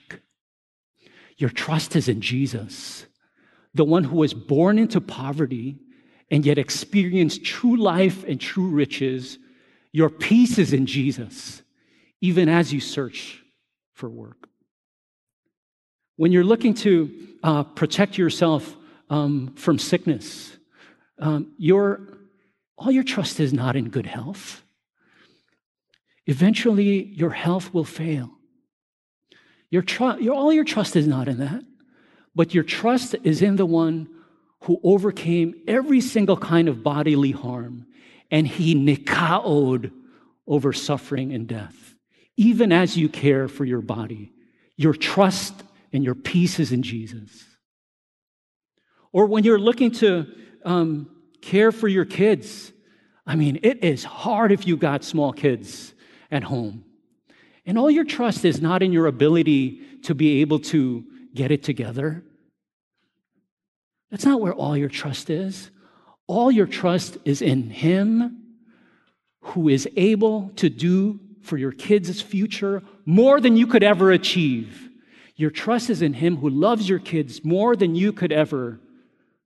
Your 1.37 1.51
trust 1.51 1.95
is 1.95 2.09
in 2.09 2.23
Jesus, 2.23 3.05
the 3.75 3.85
one 3.85 4.05
who 4.05 4.17
was 4.17 4.33
born 4.33 4.79
into 4.79 4.99
poverty 4.99 5.77
and 6.31 6.47
yet 6.47 6.57
experienced 6.57 7.45
true 7.45 7.77
life 7.77 8.25
and 8.25 8.41
true 8.41 8.69
riches 8.69 9.37
your 9.97 10.11
peace 10.11 10.59
is 10.59 10.75
in 10.75 10.85
Jesus, 10.85 11.63
even 12.21 12.51
as 12.51 12.71
you 12.71 12.81
search 12.81 13.43
for 13.95 14.11
work. 14.11 14.47
When 16.17 16.33
you're 16.33 16.45
looking 16.45 16.75
to 16.75 17.11
uh, 17.43 17.63
protect 17.63 18.19
yourself 18.19 18.77
um, 19.09 19.55
from 19.57 19.79
sickness, 19.79 20.55
um, 21.19 21.55
your, 21.57 22.19
all 22.77 22.91
your 22.91 23.05
trust 23.05 23.41
is 23.41 23.55
not 23.55 23.75
in 23.75 23.89
good 23.89 24.05
health. 24.05 24.63
Eventually, 26.27 27.05
your 27.05 27.31
health 27.31 27.73
will 27.73 27.85
fail. 27.85 28.31
Your, 29.71 29.81
tr- 29.81 30.21
your, 30.21 30.35
all 30.35 30.53
your 30.53 30.65
trust 30.65 30.95
is 30.95 31.07
not 31.07 31.27
in 31.27 31.39
that, 31.39 31.65
but 32.35 32.53
your 32.53 32.65
trust 32.65 33.15
is 33.25 33.41
in 33.41 33.57
the 33.57 33.65
one 33.65 34.11
who 34.65 34.79
overcame 34.85 35.55
every 35.67 36.03
single 36.03 36.37
kind 36.37 36.69
of 36.69 36.83
bodily 36.83 37.31
harm 37.31 37.87
and 38.31 38.47
he 38.47 38.75
nikaod 38.75 39.93
over 40.47 40.73
suffering 40.73 41.33
and 41.33 41.47
death. 41.47 41.95
Even 42.37 42.73
as 42.73 42.97
you 42.97 43.09
care 43.09 43.49
for 43.49 43.65
your 43.65 43.81
body, 43.81 44.33
your 44.77 44.93
trust 44.93 45.55
and 45.93 46.05
your 46.05 46.15
peace 46.15 46.59
is 46.61 46.73
in 46.73 46.83
Jesus. 46.83 47.45
Or 49.13 49.27
when 49.27 49.45
you're 49.45 49.59
looking 49.59 49.91
to 49.93 50.27
um, 50.65 51.09
care 51.41 51.73
for 51.73 51.89
your 51.89 52.05
kids, 52.05 52.73
I 53.27 53.37
mean, 53.37 53.59
it 53.63 53.83
is 53.83 54.05
hard 54.05 54.53
if 54.53 54.67
you've 54.67 54.79
got 54.79 55.05
small 55.05 55.33
kids 55.33 55.95
at 56.31 56.45
home. 56.45 56.85
And 57.65 57.79
all 57.79 57.91
your 57.91 58.05
trust 58.05 58.45
is 58.45 58.61
not 58.61 58.83
in 58.83 58.93
your 58.93 59.07
ability 59.07 59.81
to 60.03 60.15
be 60.15 60.41
able 60.41 60.59
to 60.61 61.05
get 61.35 61.51
it 61.51 61.63
together. 61.63 62.23
That's 64.11 64.25
not 64.25 64.41
where 64.41 64.55
all 64.55 64.77
your 64.77 64.89
trust 64.89 65.31
is. 65.31 65.71
All 66.27 66.51
your 66.51 66.67
trust 66.67 67.19
is 67.25 67.41
in 67.43 67.71
Him 67.71 68.43
who 69.41 69.69
is 69.69 69.89
able 69.97 70.51
to 70.57 70.69
do 70.69 71.21
for 71.43 71.57
your 71.57 71.73
kids' 71.73 72.21
future 72.21 72.83
more 73.05 73.41
than 73.41 73.57
you 73.57 73.67
could 73.67 73.85
ever 73.85 74.11
achieve. 74.11 74.91
Your 75.37 75.51
trust 75.51 75.91
is 75.91 76.03
in 76.03 76.15
Him 76.15 76.39
who 76.39 76.51
loves 76.51 76.89
your 76.89 76.99
kids 76.99 77.45
more 77.45 77.77
than 77.77 77.95
you 77.95 78.13
could 78.13 78.33
ever 78.33 78.81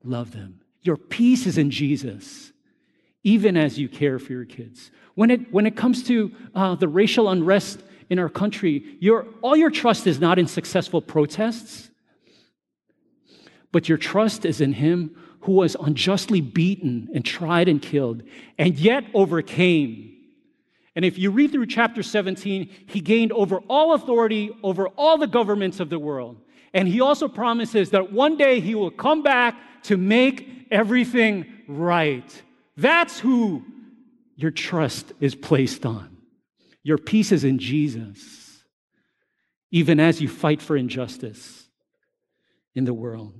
love 0.02 0.32
them. 0.32 0.60
Your 0.82 0.96
peace 0.96 1.46
is 1.46 1.58
in 1.58 1.70
Jesus, 1.70 2.52
even 3.22 3.56
as 3.56 3.78
you 3.78 3.88
care 3.88 4.18
for 4.18 4.32
your 4.32 4.46
kids. 4.46 4.90
When 5.14 5.30
it, 5.30 5.52
when 5.52 5.66
it 5.66 5.76
comes 5.76 6.02
to 6.04 6.32
uh, 6.54 6.76
the 6.76 6.88
racial 6.88 7.28
unrest 7.28 7.82
in 8.08 8.18
our 8.18 8.30
country, 8.30 8.96
your, 9.00 9.26
all 9.42 9.56
your 9.56 9.70
trust 9.70 10.06
is 10.06 10.18
not 10.18 10.38
in 10.38 10.46
successful 10.46 11.02
protests, 11.02 11.90
but 13.72 13.88
your 13.88 13.98
trust 13.98 14.46
is 14.46 14.62
in 14.62 14.72
Him 14.72 15.14
who 15.40 15.52
was 15.52 15.76
unjustly 15.80 16.40
beaten 16.40 17.08
and 17.14 17.24
tried 17.24 17.68
and 17.68 17.80
killed, 17.80 18.22
and 18.58 18.78
yet 18.78 19.04
overcame. 19.14 20.14
And 20.94 21.04
if 21.04 21.18
you 21.18 21.30
read 21.30 21.52
through 21.52 21.66
chapter 21.66 22.02
17, 22.02 22.68
he 22.86 23.00
gained 23.00 23.32
over 23.32 23.58
all 23.68 23.94
authority 23.94 24.50
over 24.62 24.88
all 24.88 25.18
the 25.18 25.26
governments 25.26 25.80
of 25.80 25.88
the 25.88 25.98
world. 25.98 26.40
And 26.74 26.86
he 26.86 27.00
also 27.00 27.26
promises 27.28 27.90
that 27.90 28.12
one 28.12 28.36
day 28.36 28.60
he 28.60 28.74
will 28.74 28.90
come 28.90 29.22
back 29.22 29.56
to 29.84 29.96
make 29.96 30.66
everything 30.70 31.46
right. 31.66 32.42
That's 32.76 33.18
who 33.18 33.64
your 34.36 34.50
trust 34.50 35.12
is 35.20 35.34
placed 35.34 35.86
on. 35.86 36.16
Your 36.82 36.98
peace 36.98 37.32
is 37.32 37.44
in 37.44 37.58
Jesus, 37.58 38.62
even 39.70 40.00
as 40.00 40.20
you 40.20 40.28
fight 40.28 40.62
for 40.62 40.76
injustice 40.76 41.68
in 42.74 42.84
the 42.84 42.94
world. 42.94 43.34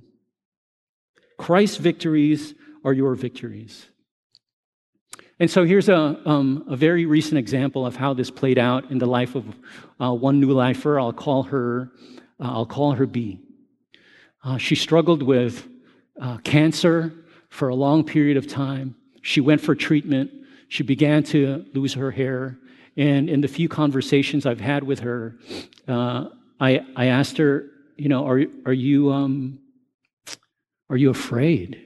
Christ's 1.41 1.77
victories 1.77 2.53
are 2.85 2.93
your 2.93 3.15
victories. 3.15 3.87
And 5.39 5.49
so 5.49 5.65
here's 5.65 5.89
a, 5.89 6.21
um, 6.23 6.65
a 6.69 6.75
very 6.75 7.07
recent 7.07 7.39
example 7.39 7.83
of 7.83 7.95
how 7.95 8.13
this 8.13 8.29
played 8.29 8.59
out 8.59 8.91
in 8.91 8.99
the 8.99 9.07
life 9.07 9.33
of 9.33 9.45
uh, 9.99 10.13
one 10.13 10.39
new 10.39 10.51
lifer. 10.51 10.99
I'll 10.99 11.11
call 11.11 11.41
her, 11.41 11.89
uh, 12.39 12.43
I'll 12.43 12.67
call 12.67 12.91
her 12.91 13.07
B. 13.07 13.39
Uh, 14.43 14.59
she 14.59 14.75
struggled 14.75 15.23
with 15.23 15.67
uh, 16.21 16.37
cancer 16.43 17.11
for 17.49 17.69
a 17.69 17.75
long 17.75 18.03
period 18.03 18.37
of 18.37 18.45
time. 18.47 18.93
She 19.23 19.41
went 19.41 19.61
for 19.61 19.73
treatment. 19.73 20.29
She 20.67 20.83
began 20.83 21.23
to 21.23 21.65
lose 21.73 21.95
her 21.95 22.11
hair. 22.11 22.59
And 22.97 23.31
in 23.31 23.41
the 23.41 23.47
few 23.47 23.67
conversations 23.67 24.45
I've 24.45 24.61
had 24.61 24.83
with 24.83 24.99
her, 24.99 25.39
uh, 25.87 26.25
I, 26.59 26.85
I 26.95 27.05
asked 27.07 27.39
her, 27.39 27.65
you 27.97 28.09
know, 28.09 28.27
are, 28.27 28.43
are 28.67 28.73
you, 28.73 29.11
um, 29.11 29.60
are 30.91 30.97
you 30.97 31.09
afraid? 31.09 31.81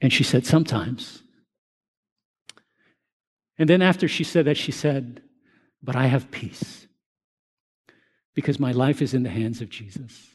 And 0.00 0.12
she 0.12 0.24
said, 0.24 0.44
Sometimes. 0.44 1.22
And 3.56 3.68
then 3.68 3.80
after 3.80 4.08
she 4.08 4.24
said 4.24 4.46
that, 4.46 4.56
she 4.56 4.72
said, 4.72 5.22
But 5.80 5.94
I 5.94 6.06
have 6.06 6.32
peace 6.32 6.88
because 8.34 8.58
my 8.58 8.72
life 8.72 9.00
is 9.00 9.14
in 9.14 9.22
the 9.22 9.30
hands 9.30 9.60
of 9.60 9.70
Jesus. 9.70 10.26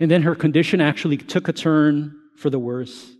And 0.00 0.10
then 0.10 0.22
her 0.22 0.34
condition 0.34 0.80
actually 0.80 1.18
took 1.18 1.46
a 1.46 1.52
turn 1.52 2.16
for 2.36 2.50
the 2.50 2.58
worse. 2.58 3.12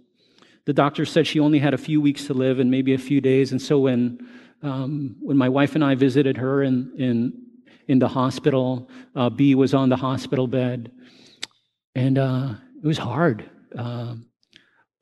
The 0.64 0.72
doctor 0.72 1.04
said 1.04 1.28
she 1.28 1.38
only 1.38 1.60
had 1.60 1.72
a 1.72 1.78
few 1.78 2.00
weeks 2.00 2.26
to 2.26 2.34
live 2.34 2.58
and 2.58 2.68
maybe 2.68 2.94
a 2.94 2.98
few 2.98 3.20
days. 3.20 3.52
And 3.52 3.62
so 3.62 3.78
when, 3.78 4.26
um, 4.60 5.14
when 5.20 5.36
my 5.36 5.48
wife 5.48 5.76
and 5.76 5.84
I 5.84 5.94
visited 5.94 6.38
her 6.38 6.64
in, 6.64 6.92
in, 6.98 7.45
in 7.88 7.98
the 7.98 8.08
hospital, 8.08 8.88
uh, 9.14 9.30
B 9.30 9.54
was 9.54 9.74
on 9.74 9.88
the 9.88 9.96
hospital 9.96 10.46
bed. 10.46 10.90
And 11.94 12.18
uh, 12.18 12.54
it 12.82 12.86
was 12.86 12.98
hard. 12.98 13.48
Uh, 13.76 14.16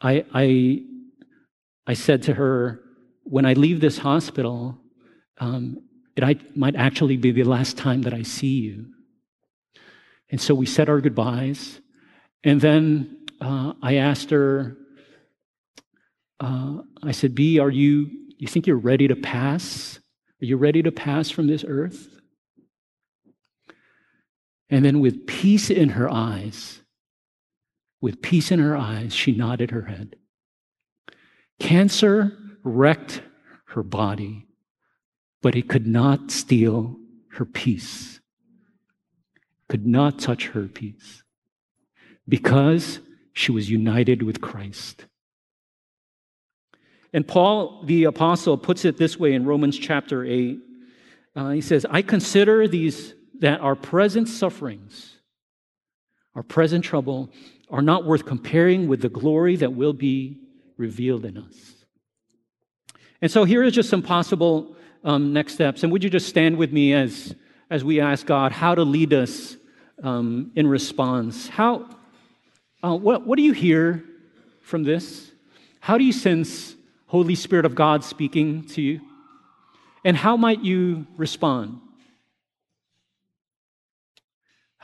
I, 0.01 0.25
I, 0.33 0.83
I 1.87 1.95
said 1.95 2.23
to 2.25 2.35
her, 2.35 2.81
when 3.25 3.47
I 3.47 3.55
leave 3.55 3.81
this 3.81 3.99
hospital, 3.99 4.79
um, 5.39 5.79
it 6.17 6.57
might 6.57 6.77
actually 6.77 7.17
be 7.17 7.33
the 7.33 7.45
last 7.45 7.77
time 7.77 8.03
that 8.03 8.15
I 8.15 8.23
see 8.23 8.61
you. 8.61 8.87
And 10.31 10.41
so 10.41 10.55
we 10.55 10.67
said 10.67 10.89
our 10.89 11.01
goodbyes. 11.01 11.81
And 12.45 12.61
then 12.61 13.25
uh, 13.41 13.73
I 13.83 13.97
asked 13.97 14.31
her, 14.31 14.77
uh, 16.41 16.79
I 17.03 17.13
said, 17.13 17.35
B, 17.35 17.59
are 17.59 17.71
you, 17.71 18.11
you 18.39 18.47
think 18.47 18.67
you're 18.67 18.77
ready 18.77 19.09
to 19.09 19.17
pass? 19.17 19.99
Are 20.43 20.45
you 20.45 20.57
ready 20.57 20.83
to 20.83 20.93
pass 20.93 21.31
from 21.31 21.47
this 21.47 21.65
earth? 21.67 22.14
And 24.71 24.85
then, 24.85 25.01
with 25.01 25.27
peace 25.27 25.71
in 25.71 25.91
her 25.91 26.11
eyes, 26.11 26.81
with 28.01 28.23
peace 28.23 28.51
in 28.51 28.59
her 28.59 28.77
eyes, 28.77 29.15
she 29.15 29.33
nodded 29.33 29.71
her 29.71 29.83
head. 29.83 30.17
Cancer 31.59 32.37
wrecked 32.63 33.23
her 33.67 33.83
body, 33.83 34.47
but 35.43 35.55
it 35.55 35.69
could 35.69 35.87
not 35.87 36.31
steal 36.31 36.97
her 37.33 37.45
peace, 37.45 38.21
could 39.69 39.87
not 39.87 40.19
touch 40.19 40.49
her 40.49 40.67
peace, 40.67 41.23
because 42.29 43.01
she 43.33 43.53
was 43.53 43.71
united 43.71 44.23
with 44.23 44.41
Christ. 44.41 45.07
And 47.13 47.27
Paul, 47.27 47.85
the 47.85 48.05
apostle, 48.05 48.59
puts 48.59 48.85
it 48.85 48.97
this 48.97 49.19
way 49.19 49.35
in 49.35 49.45
Romans 49.45 49.79
chapter 49.79 50.25
8. 50.25 50.59
Uh, 51.37 51.51
he 51.51 51.61
says, 51.61 51.87
I 51.89 52.03
consider 52.03 52.67
these, 52.67 53.15
that 53.45 53.61
our 53.61 53.75
present 53.75 54.27
sufferings, 54.27 55.19
our 56.35 56.43
present 56.43 56.83
trouble, 56.83 57.29
are 57.69 57.83
not 57.83 58.07
worth 58.07 58.25
comparing 58.25 58.89
with 58.89 59.03
the 59.03 59.11
glory 59.11 59.55
that 59.55 59.75
will 59.75 59.93
be 59.93 60.39
revealed 60.79 61.27
in 61.27 61.37
us. 61.37 61.85
And 63.21 63.31
so 63.31 63.45
here 63.45 63.63
is 63.63 63.75
just 63.75 63.91
some 63.91 64.01
possible 64.01 64.75
um, 65.05 65.35
next 65.35 65.53
steps. 65.53 65.83
And 65.83 65.93
would 65.93 66.03
you 66.03 66.09
just 66.09 66.27
stand 66.27 66.57
with 66.57 66.73
me 66.73 66.95
as, 66.95 67.35
as 67.69 67.85
we 67.85 68.01
ask 68.01 68.25
God 68.25 68.51
how 68.51 68.75
to 68.75 68.83
lead 68.83 69.13
us 69.13 69.59
um, 70.03 70.51
in 70.55 70.67
response? 70.67 71.47
How, 71.47 71.87
uh, 72.83 72.97
what, 72.97 73.27
what 73.27 73.37
do 73.37 73.43
you 73.43 73.53
hear 73.53 74.03
from 74.63 74.85
this? 74.85 75.31
How 75.81 75.99
do 75.99 76.05
you 76.05 76.15
sense 76.15 76.77
Holy 77.09 77.35
Spirit 77.35 77.67
of 77.67 77.75
God 77.75 78.05
speaking 78.05 78.65
to 78.69 78.81
you? 78.81 79.03
And 80.03 80.17
how 80.17 80.39
might 80.39 80.65
you 80.65 81.07
respond? 81.19 81.83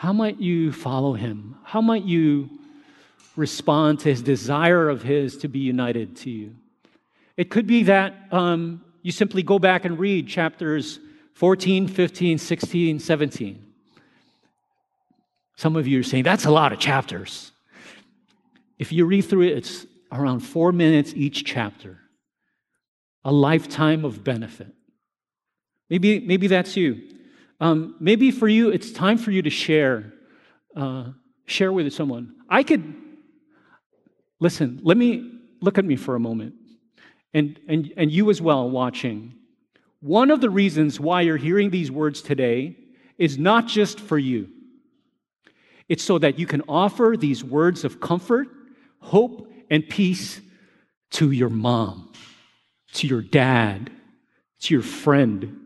How 0.00 0.14
might 0.14 0.40
you 0.40 0.72
follow 0.72 1.12
him? 1.12 1.56
How 1.62 1.82
might 1.82 2.04
you 2.04 2.48
respond 3.36 4.00
to 4.00 4.08
his 4.08 4.22
desire 4.22 4.88
of 4.88 5.02
his 5.02 5.36
to 5.38 5.48
be 5.48 5.58
united 5.60 6.16
to 6.16 6.30
you. 6.30 6.54
It 7.36 7.50
could 7.50 7.66
be 7.66 7.84
that 7.84 8.14
um, 8.30 8.82
you 9.02 9.12
simply 9.12 9.42
go 9.42 9.58
back 9.58 9.84
and 9.84 9.98
read 9.98 10.28
chapters 10.28 10.98
14, 11.34 11.88
15, 11.88 12.38
16, 12.38 12.98
17. 12.98 13.66
Some 15.56 15.76
of 15.76 15.86
you 15.86 16.00
are 16.00 16.02
saying, 16.02 16.24
that's 16.24 16.44
a 16.44 16.50
lot 16.50 16.72
of 16.72 16.78
chapters. 16.78 17.52
If 18.78 18.92
you 18.92 19.06
read 19.06 19.22
through 19.22 19.42
it, 19.42 19.58
it's 19.58 19.86
around 20.12 20.40
four 20.40 20.72
minutes 20.72 21.12
each 21.14 21.44
chapter, 21.44 21.98
a 23.24 23.32
lifetime 23.32 24.04
of 24.04 24.24
benefit. 24.24 24.74
Maybe, 25.88 26.20
maybe 26.20 26.46
that's 26.46 26.76
you. 26.76 27.02
Um, 27.60 27.96
maybe 28.00 28.30
for 28.30 28.48
you, 28.48 28.70
it's 28.70 28.90
time 28.90 29.18
for 29.18 29.30
you 29.30 29.42
to 29.42 29.50
share, 29.50 30.12
uh, 30.74 31.10
share 31.46 31.72
with 31.72 31.92
someone. 31.92 32.34
I 32.48 32.62
could 32.62 32.94
Listen, 34.40 34.80
let 34.82 34.96
me 34.96 35.38
look 35.60 35.76
at 35.76 35.84
me 35.84 35.96
for 35.96 36.16
a 36.16 36.20
moment, 36.20 36.54
and, 37.34 37.60
and, 37.68 37.92
and 37.96 38.10
you 38.10 38.30
as 38.30 38.40
well 38.40 38.68
watching. 38.68 39.34
One 40.00 40.30
of 40.30 40.40
the 40.40 40.48
reasons 40.48 40.98
why 40.98 41.20
you're 41.20 41.36
hearing 41.36 41.68
these 41.68 41.90
words 41.90 42.22
today 42.22 42.76
is 43.18 43.38
not 43.38 43.68
just 43.68 44.00
for 44.00 44.18
you, 44.18 44.48
it's 45.90 46.02
so 46.02 46.18
that 46.18 46.38
you 46.38 46.46
can 46.46 46.62
offer 46.68 47.16
these 47.18 47.44
words 47.44 47.84
of 47.84 48.00
comfort, 48.00 48.48
hope, 49.00 49.52
and 49.70 49.86
peace 49.86 50.40
to 51.10 51.32
your 51.32 51.50
mom, 51.50 52.12
to 52.94 53.06
your 53.06 53.20
dad, 53.20 53.90
to 54.60 54.74
your 54.74 54.82
friend, 54.82 55.58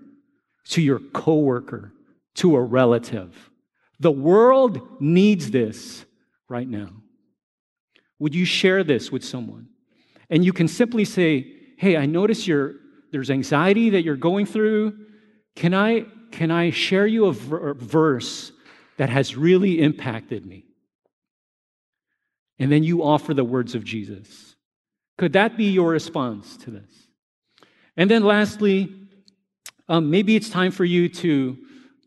to 0.70 0.83
your 0.83 0.98
coworker, 0.98 1.92
to 2.37 2.57
a 2.57 2.61
relative. 2.61 3.50
The 4.00 4.11
world 4.11 5.00
needs 5.00 5.50
this 5.50 6.05
right 6.48 6.68
now. 6.68 6.90
Would 8.18 8.35
you 8.35 8.44
share 8.44 8.85
this 8.85 9.12
with 9.12 9.24
someone? 9.24 9.68
And 10.31 10.44
you 10.44 10.53
can 10.53 10.68
simply 10.68 11.05
say, 11.05 11.50
Hey, 11.77 11.96
I 11.96 12.07
notice 12.07 12.46
you're, 12.46 12.74
there's 13.12 13.31
anxiety 13.31 13.90
that 13.90 14.03
you're 14.03 14.16
going 14.16 14.46
through. 14.46 14.96
Can 15.57 15.74
I, 15.74 16.07
can 16.31 16.50
I 16.50 16.70
share 16.70 17.07
you 17.07 17.27
a, 17.27 17.33
ver- 17.33 17.74
verse 17.74 18.53
that 18.96 19.11
has 19.11 19.37
really 19.37 19.81
impacted 19.81 20.46
me? 20.46 20.64
And 22.59 22.70
then 22.70 22.85
you 22.85 23.03
offer 23.03 23.35
the 23.35 23.44
words 23.44 23.74
of 23.74 23.85
Jesus. 23.85 24.55
Could 25.18 25.33
that 25.35 25.57
be 25.57 25.70
your 25.70 25.90
response 25.90 26.57
to 26.59 26.70
this? 26.70 27.09
And 27.96 28.11
then 28.11 28.24
lastly, 28.24 29.03
um, 29.88 30.10
maybe 30.10 30.36
it's 30.36 30.48
time 30.48 30.70
for 30.70 30.84
you 30.84 31.08
to 31.08 31.58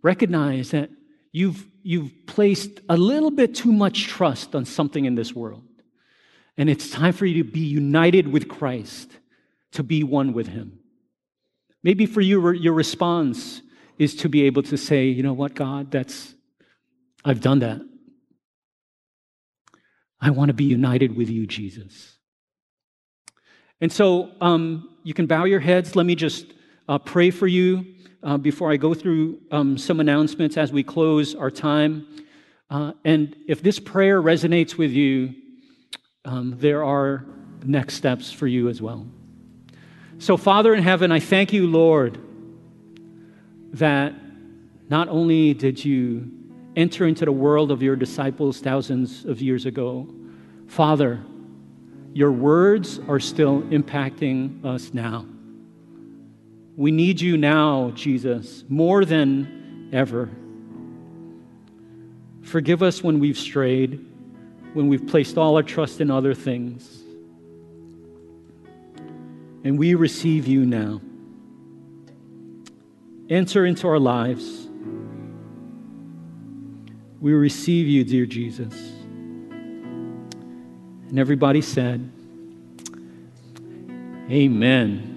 recognize 0.02 0.72
that 0.72 0.90
you've, 1.32 1.66
you've 1.84 2.12
placed 2.26 2.82
a 2.90 2.98
little 2.98 3.32
bit 3.32 3.54
too 3.56 3.72
much 3.72 4.08
trust 4.08 4.56
on 4.56 4.66
something 4.66 5.06
in 5.06 5.16
this 5.16 5.34
world. 5.34 5.64
And 6.58 6.70
it's 6.70 6.90
time 6.90 7.14
for 7.14 7.26
you 7.26 7.44
to 7.44 7.50
be 7.50 7.60
united 7.60 8.28
with 8.28 8.48
Christ, 8.48 9.12
to 9.74 9.84
be 9.84 10.04
one 10.04 10.34
with 10.34 10.48
Him. 10.48 10.80
Maybe 11.84 12.06
for 12.06 12.22
you, 12.22 12.52
your 12.54 12.74
response 12.74 13.62
is 14.00 14.16
to 14.16 14.30
be 14.30 14.44
able 14.44 14.64
to 14.64 14.78
say, 14.78 15.06
you 15.06 15.24
know 15.24 15.34
what, 15.34 15.54
God, 15.54 15.92
that's, 15.92 16.34
I've 17.24 17.42
done 17.42 17.60
that. 17.60 17.82
I 20.20 20.32
want 20.32 20.50
to 20.50 20.54
be 20.54 20.64
united 20.64 21.16
with 21.16 21.30
you, 21.30 21.46
Jesus. 21.46 22.18
And 23.80 23.92
so 23.92 24.32
um, 24.42 24.98
you 25.04 25.14
can 25.14 25.28
bow 25.28 25.44
your 25.44 25.60
heads. 25.60 25.96
Let 25.96 26.08
me 26.08 26.16
just 26.16 26.54
uh, 26.88 26.98
pray 26.98 27.32
for 27.32 27.48
you 27.48 27.86
uh, 28.24 28.38
before 28.38 28.72
I 28.72 28.78
go 28.78 28.94
through 28.94 29.40
um, 29.52 29.78
some 29.78 30.00
announcements 30.00 30.58
as 30.58 30.72
we 30.72 30.84
close 30.84 31.36
our 31.36 31.52
time. 31.52 32.08
Uh, 32.70 32.94
and 33.06 33.36
if 33.48 33.62
this 33.62 33.80
prayer 33.80 34.22
resonates 34.22 34.78
with 34.78 34.92
you, 34.92 35.34
um, 36.26 36.56
there 36.58 36.84
are 36.84 37.26
next 37.64 37.96
steps 37.96 38.32
for 38.32 38.48
you 38.48 38.70
as 38.70 38.82
well. 38.82 39.06
So, 40.20 40.36
Father 40.36 40.74
in 40.74 40.84
heaven, 40.84 41.12
I 41.12 41.20
thank 41.20 41.54
you, 41.54 41.68
Lord, 41.68 42.20
that 43.74 44.14
not 44.90 45.10
only 45.10 45.54
did 45.54 45.84
you 45.84 46.32
enter 46.76 47.06
into 47.06 47.26
the 47.26 47.32
world 47.32 47.72
of 47.72 47.82
your 47.82 47.96
disciples 47.96 48.60
thousands 48.60 49.26
of 49.26 49.42
years 49.42 49.66
ago, 49.66 50.08
Father, 50.68 51.24
your 52.14 52.32
words 52.32 53.00
are 53.08 53.20
still 53.20 53.62
impacting 53.64 54.64
us 54.66 54.94
now. 54.94 55.26
We 56.78 56.92
need 56.92 57.20
you 57.20 57.38
now, 57.38 57.92
Jesus, 57.96 58.64
more 58.70 59.04
than 59.04 59.90
ever. 59.92 60.30
Forgive 62.44 62.84
us 62.84 63.04
when 63.04 63.20
we've 63.20 63.38
strayed, 63.38 64.06
when 64.74 64.88
we've 64.88 65.08
placed 65.08 65.40
all 65.40 65.56
our 65.56 65.64
trust 65.64 66.02
in 66.02 66.12
other 66.12 66.36
things. 66.36 67.04
And 69.64 69.80
we 69.80 69.96
receive 69.96 70.46
you 70.46 70.68
now. 70.68 71.02
Enter 73.28 73.66
into 73.66 73.88
our 73.88 74.00
lives. 74.00 74.68
We 77.20 77.34
receive 77.34 77.88
you, 77.88 78.04
dear 78.04 78.28
Jesus. 78.28 78.74
And 81.10 81.18
everybody 81.18 81.64
said, 81.64 82.12
Amen. 84.30 85.17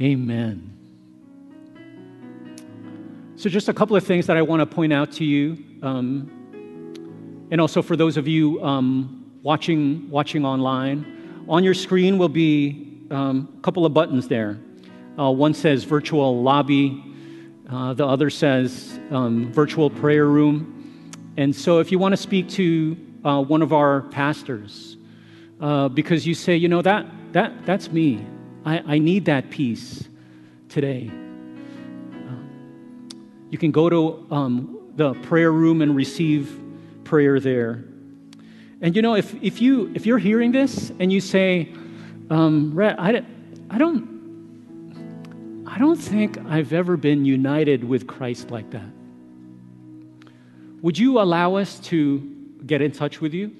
Amen. 0.00 0.74
So, 3.34 3.48
just 3.48 3.68
a 3.68 3.74
couple 3.74 3.96
of 3.96 4.04
things 4.04 4.26
that 4.26 4.36
I 4.36 4.42
want 4.42 4.60
to 4.60 4.66
point 4.66 4.92
out 4.92 5.10
to 5.12 5.24
you. 5.24 5.58
Um, 5.82 7.48
and 7.50 7.60
also 7.60 7.82
for 7.82 7.96
those 7.96 8.16
of 8.16 8.28
you 8.28 8.62
um, 8.62 9.32
watching, 9.42 10.08
watching 10.08 10.44
online, 10.44 11.44
on 11.48 11.64
your 11.64 11.74
screen 11.74 12.16
will 12.16 12.28
be 12.28 13.06
um, 13.10 13.52
a 13.58 13.60
couple 13.62 13.84
of 13.86 13.92
buttons 13.92 14.28
there. 14.28 14.60
Uh, 15.18 15.32
one 15.32 15.52
says 15.52 15.82
virtual 15.82 16.42
lobby, 16.42 17.02
uh, 17.68 17.92
the 17.94 18.06
other 18.06 18.30
says 18.30 19.00
um, 19.10 19.52
virtual 19.52 19.90
prayer 19.90 20.26
room. 20.26 21.10
And 21.36 21.54
so, 21.54 21.80
if 21.80 21.90
you 21.90 21.98
want 21.98 22.12
to 22.12 22.16
speak 22.16 22.48
to 22.50 22.96
uh, 23.24 23.42
one 23.42 23.62
of 23.62 23.72
our 23.72 24.02
pastors, 24.02 24.96
uh, 25.60 25.88
because 25.88 26.24
you 26.24 26.34
say, 26.34 26.54
you 26.54 26.68
know, 26.68 26.82
that, 26.82 27.06
that, 27.32 27.66
that's 27.66 27.90
me. 27.90 28.24
I, 28.68 28.82
I 28.96 28.98
need 28.98 29.24
that 29.24 29.48
peace 29.48 30.06
today. 30.68 31.10
You 33.50 33.56
can 33.56 33.70
go 33.70 33.88
to 33.88 34.26
um, 34.30 34.92
the 34.94 35.14
prayer 35.14 35.50
room 35.50 35.80
and 35.80 35.96
receive 35.96 36.60
prayer 37.02 37.40
there. 37.40 37.84
And 38.82 38.94
you 38.94 39.00
know, 39.00 39.14
if, 39.14 39.34
if, 39.42 39.62
you, 39.62 39.90
if 39.94 40.04
you're 40.04 40.18
hearing 40.18 40.52
this 40.52 40.92
and 40.98 41.10
you 41.10 41.22
say, 41.22 41.72
um, 42.28 42.74
Rhett, 42.74 43.00
I, 43.00 43.24
I, 43.70 43.78
don't, 43.78 45.64
I 45.66 45.78
don't 45.78 45.96
think 45.96 46.36
I've 46.44 46.74
ever 46.74 46.98
been 46.98 47.24
united 47.24 47.82
with 47.82 48.06
Christ 48.06 48.50
like 48.50 48.68
that. 48.72 48.90
Would 50.82 50.98
you 50.98 51.20
allow 51.20 51.54
us 51.54 51.78
to 51.84 52.20
get 52.66 52.82
in 52.82 52.92
touch 52.92 53.22
with 53.22 53.32
you? 53.32 53.56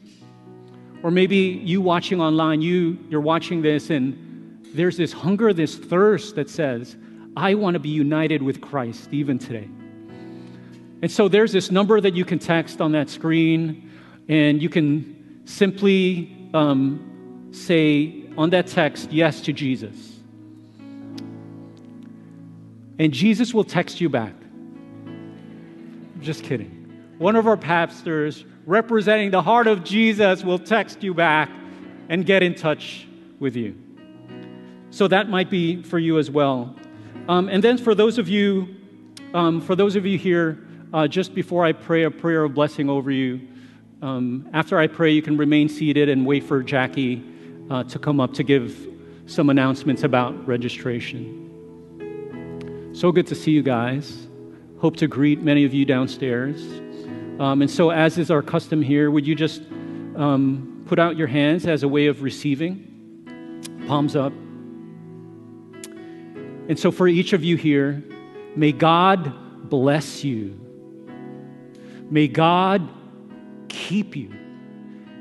Or 1.03 1.11
maybe 1.11 1.37
you 1.37 1.81
watching 1.81 2.21
online, 2.21 2.61
you, 2.61 2.99
you're 3.09 3.23
watching 3.23 3.63
this 3.63 3.89
and 3.89 4.27
there's 4.75 4.97
this 4.97 5.13
hunger, 5.13 5.53
this 5.53 5.77
thirst 5.77 6.37
that 6.37 6.49
says, 6.51 6.97
I 7.37 7.55
want 7.55 7.75
to 7.75 7.81
be 7.81 7.89
united 7.89 8.43
with 8.43 8.61
Christ 8.61 9.09
even 9.13 9.39
today. 9.39 9.69
And 11.01 11.11
so 11.11 11.29
there's 11.29 11.53
this 11.53 11.71
number 11.71 12.01
that 12.01 12.15
you 12.15 12.25
can 12.25 12.39
text 12.39 12.81
on 12.81 12.93
that 12.93 13.09
screen, 13.09 13.91
and 14.29 14.61
you 14.61 14.69
can 14.69 15.43
simply 15.45 16.51
um, 16.55 17.49
say 17.53 18.25
on 18.37 18.51
that 18.51 18.67
text, 18.67 19.13
yes 19.13 19.41
to 19.43 19.53
Jesus. 19.53 20.17
And 22.99 23.13
Jesus 23.13 23.55
will 23.55 23.65
text 23.65 24.01
you 24.01 24.09
back. 24.09 24.35
Just 26.21 26.43
kidding. 26.43 27.15
One 27.19 27.37
of 27.37 27.47
our 27.47 27.57
pastors 27.57 28.45
representing 28.67 29.31
the 29.31 29.43
heart 29.43 29.69
of 29.69 29.85
Jesus 29.85 30.43
will 30.43 30.59
text 30.59 31.03
you 31.03 31.15
back 31.15 31.49
and 32.09 32.27
get 32.27 32.43
in 32.43 32.55
touch 32.55 33.07
with 33.39 33.55
you. 33.55 33.77
So 34.91 35.09
that 35.09 35.29
might 35.29 35.51
be 35.51 35.83
for 35.83 35.99
you 35.99 36.19
as 36.19 36.31
well. 36.31 36.75
Um, 37.29 37.49
and 37.49 37.63
then 37.63 37.77
for 37.77 37.95
those 37.95 38.19
of 38.19 38.29
you, 38.29 38.75
um, 39.35 39.61
for 39.61 39.77
those 39.77 39.97
of 39.97 40.07
you 40.07 40.17
here 40.17 40.67
uh, 40.93 41.07
just 41.07 41.35
before 41.35 41.65
I 41.65 41.73
pray 41.73 42.05
a 42.05 42.11
prayer 42.11 42.45
of 42.45 42.55
blessing 42.55 42.89
over 42.89 43.11
you, 43.11 43.41
um, 44.01 44.49
after 44.53 44.79
I 44.79 44.87
pray, 44.87 45.11
you 45.11 45.23
can 45.23 45.37
remain 45.37 45.69
seated 45.69 46.09
and 46.09 46.25
wait 46.25 46.45
for 46.45 46.63
Jackie 46.63 47.23
uh, 47.71 47.85
to 47.85 47.99
come 47.99 48.21
up 48.21 48.33
to 48.35 48.43
give 48.43 48.89
some 49.27 49.51
announcements 49.51 50.05
about 50.05 50.47
registration. 50.47 51.45
So 52.95 53.13
good 53.13 53.27
to 53.27 53.35
see 53.35 53.51
you 53.51 53.63
guys. 53.63 54.27
Hope 54.81 54.97
to 54.97 55.07
greet 55.07 55.43
many 55.43 55.65
of 55.65 55.75
you 55.75 55.85
downstairs. 55.85 56.63
Um, 57.41 57.63
and 57.63 57.71
so, 57.71 57.91
as 57.91 58.19
is 58.19 58.31
our 58.31 58.43
custom 58.43 58.81
here, 58.81 59.11
would 59.11 59.27
you 59.27 59.35
just 59.35 59.61
um, 60.17 60.83
put 60.87 60.99
out 60.99 61.17
your 61.17 61.27
hands 61.27 61.67
as 61.67 61.83
a 61.83 61.89
way 61.89 62.07
of 62.07 62.23
receiving? 62.23 62.85
Palms 63.87 64.17
up. 64.17 64.33
And 66.69 66.79
so, 66.79 66.91
for 66.91 67.09
each 67.09 67.33
of 67.33 67.43
you 67.43 67.57
here, 67.57 68.03
may 68.55 68.73
God 68.73 69.69
bless 69.69 70.23
you 70.23 70.69
May 72.11 72.29
God 72.29 72.89
keep 73.69 74.17
you. 74.17 74.33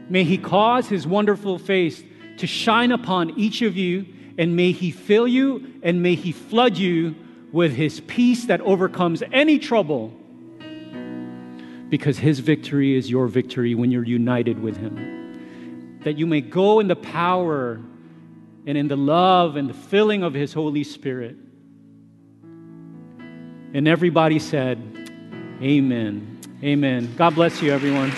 May 0.09 0.23
He 0.23 0.37
cause 0.37 0.87
His 0.87 1.05
wonderful 1.05 1.59
face 1.59 2.03
to 2.37 2.47
shine 2.47 2.91
upon 2.91 3.31
each 3.31 3.61
of 3.61 3.75
you, 3.75 4.05
and 4.37 4.55
may 4.55 4.71
He 4.71 4.91
fill 4.91 5.27
you 5.27 5.73
and 5.83 6.01
may 6.01 6.15
He 6.15 6.31
flood 6.31 6.77
you 6.77 7.15
with 7.51 7.73
His 7.73 7.99
peace 8.01 8.45
that 8.45 8.61
overcomes 8.61 9.21
any 9.31 9.59
trouble. 9.59 10.13
Because 11.89 12.17
His 12.17 12.39
victory 12.39 12.95
is 12.95 13.09
your 13.09 13.27
victory 13.27 13.75
when 13.75 13.91
you're 13.91 14.05
united 14.05 14.61
with 14.61 14.77
Him. 14.77 15.99
That 16.03 16.17
you 16.17 16.25
may 16.25 16.41
go 16.41 16.79
in 16.79 16.87
the 16.87 16.95
power 16.95 17.81
and 18.67 18.77
in 18.77 18.89
the 18.89 18.97
love 18.97 19.55
and 19.55 19.69
the 19.69 19.73
filling 19.73 20.23
of 20.23 20.33
His 20.33 20.53
Holy 20.53 20.83
Spirit. 20.83 21.37
And 23.73 23.87
everybody 23.87 24.39
said, 24.39 24.77
Amen. 25.61 26.39
Amen. 26.61 27.15
God 27.15 27.33
bless 27.33 27.61
you, 27.61 27.71
everyone. 27.71 28.11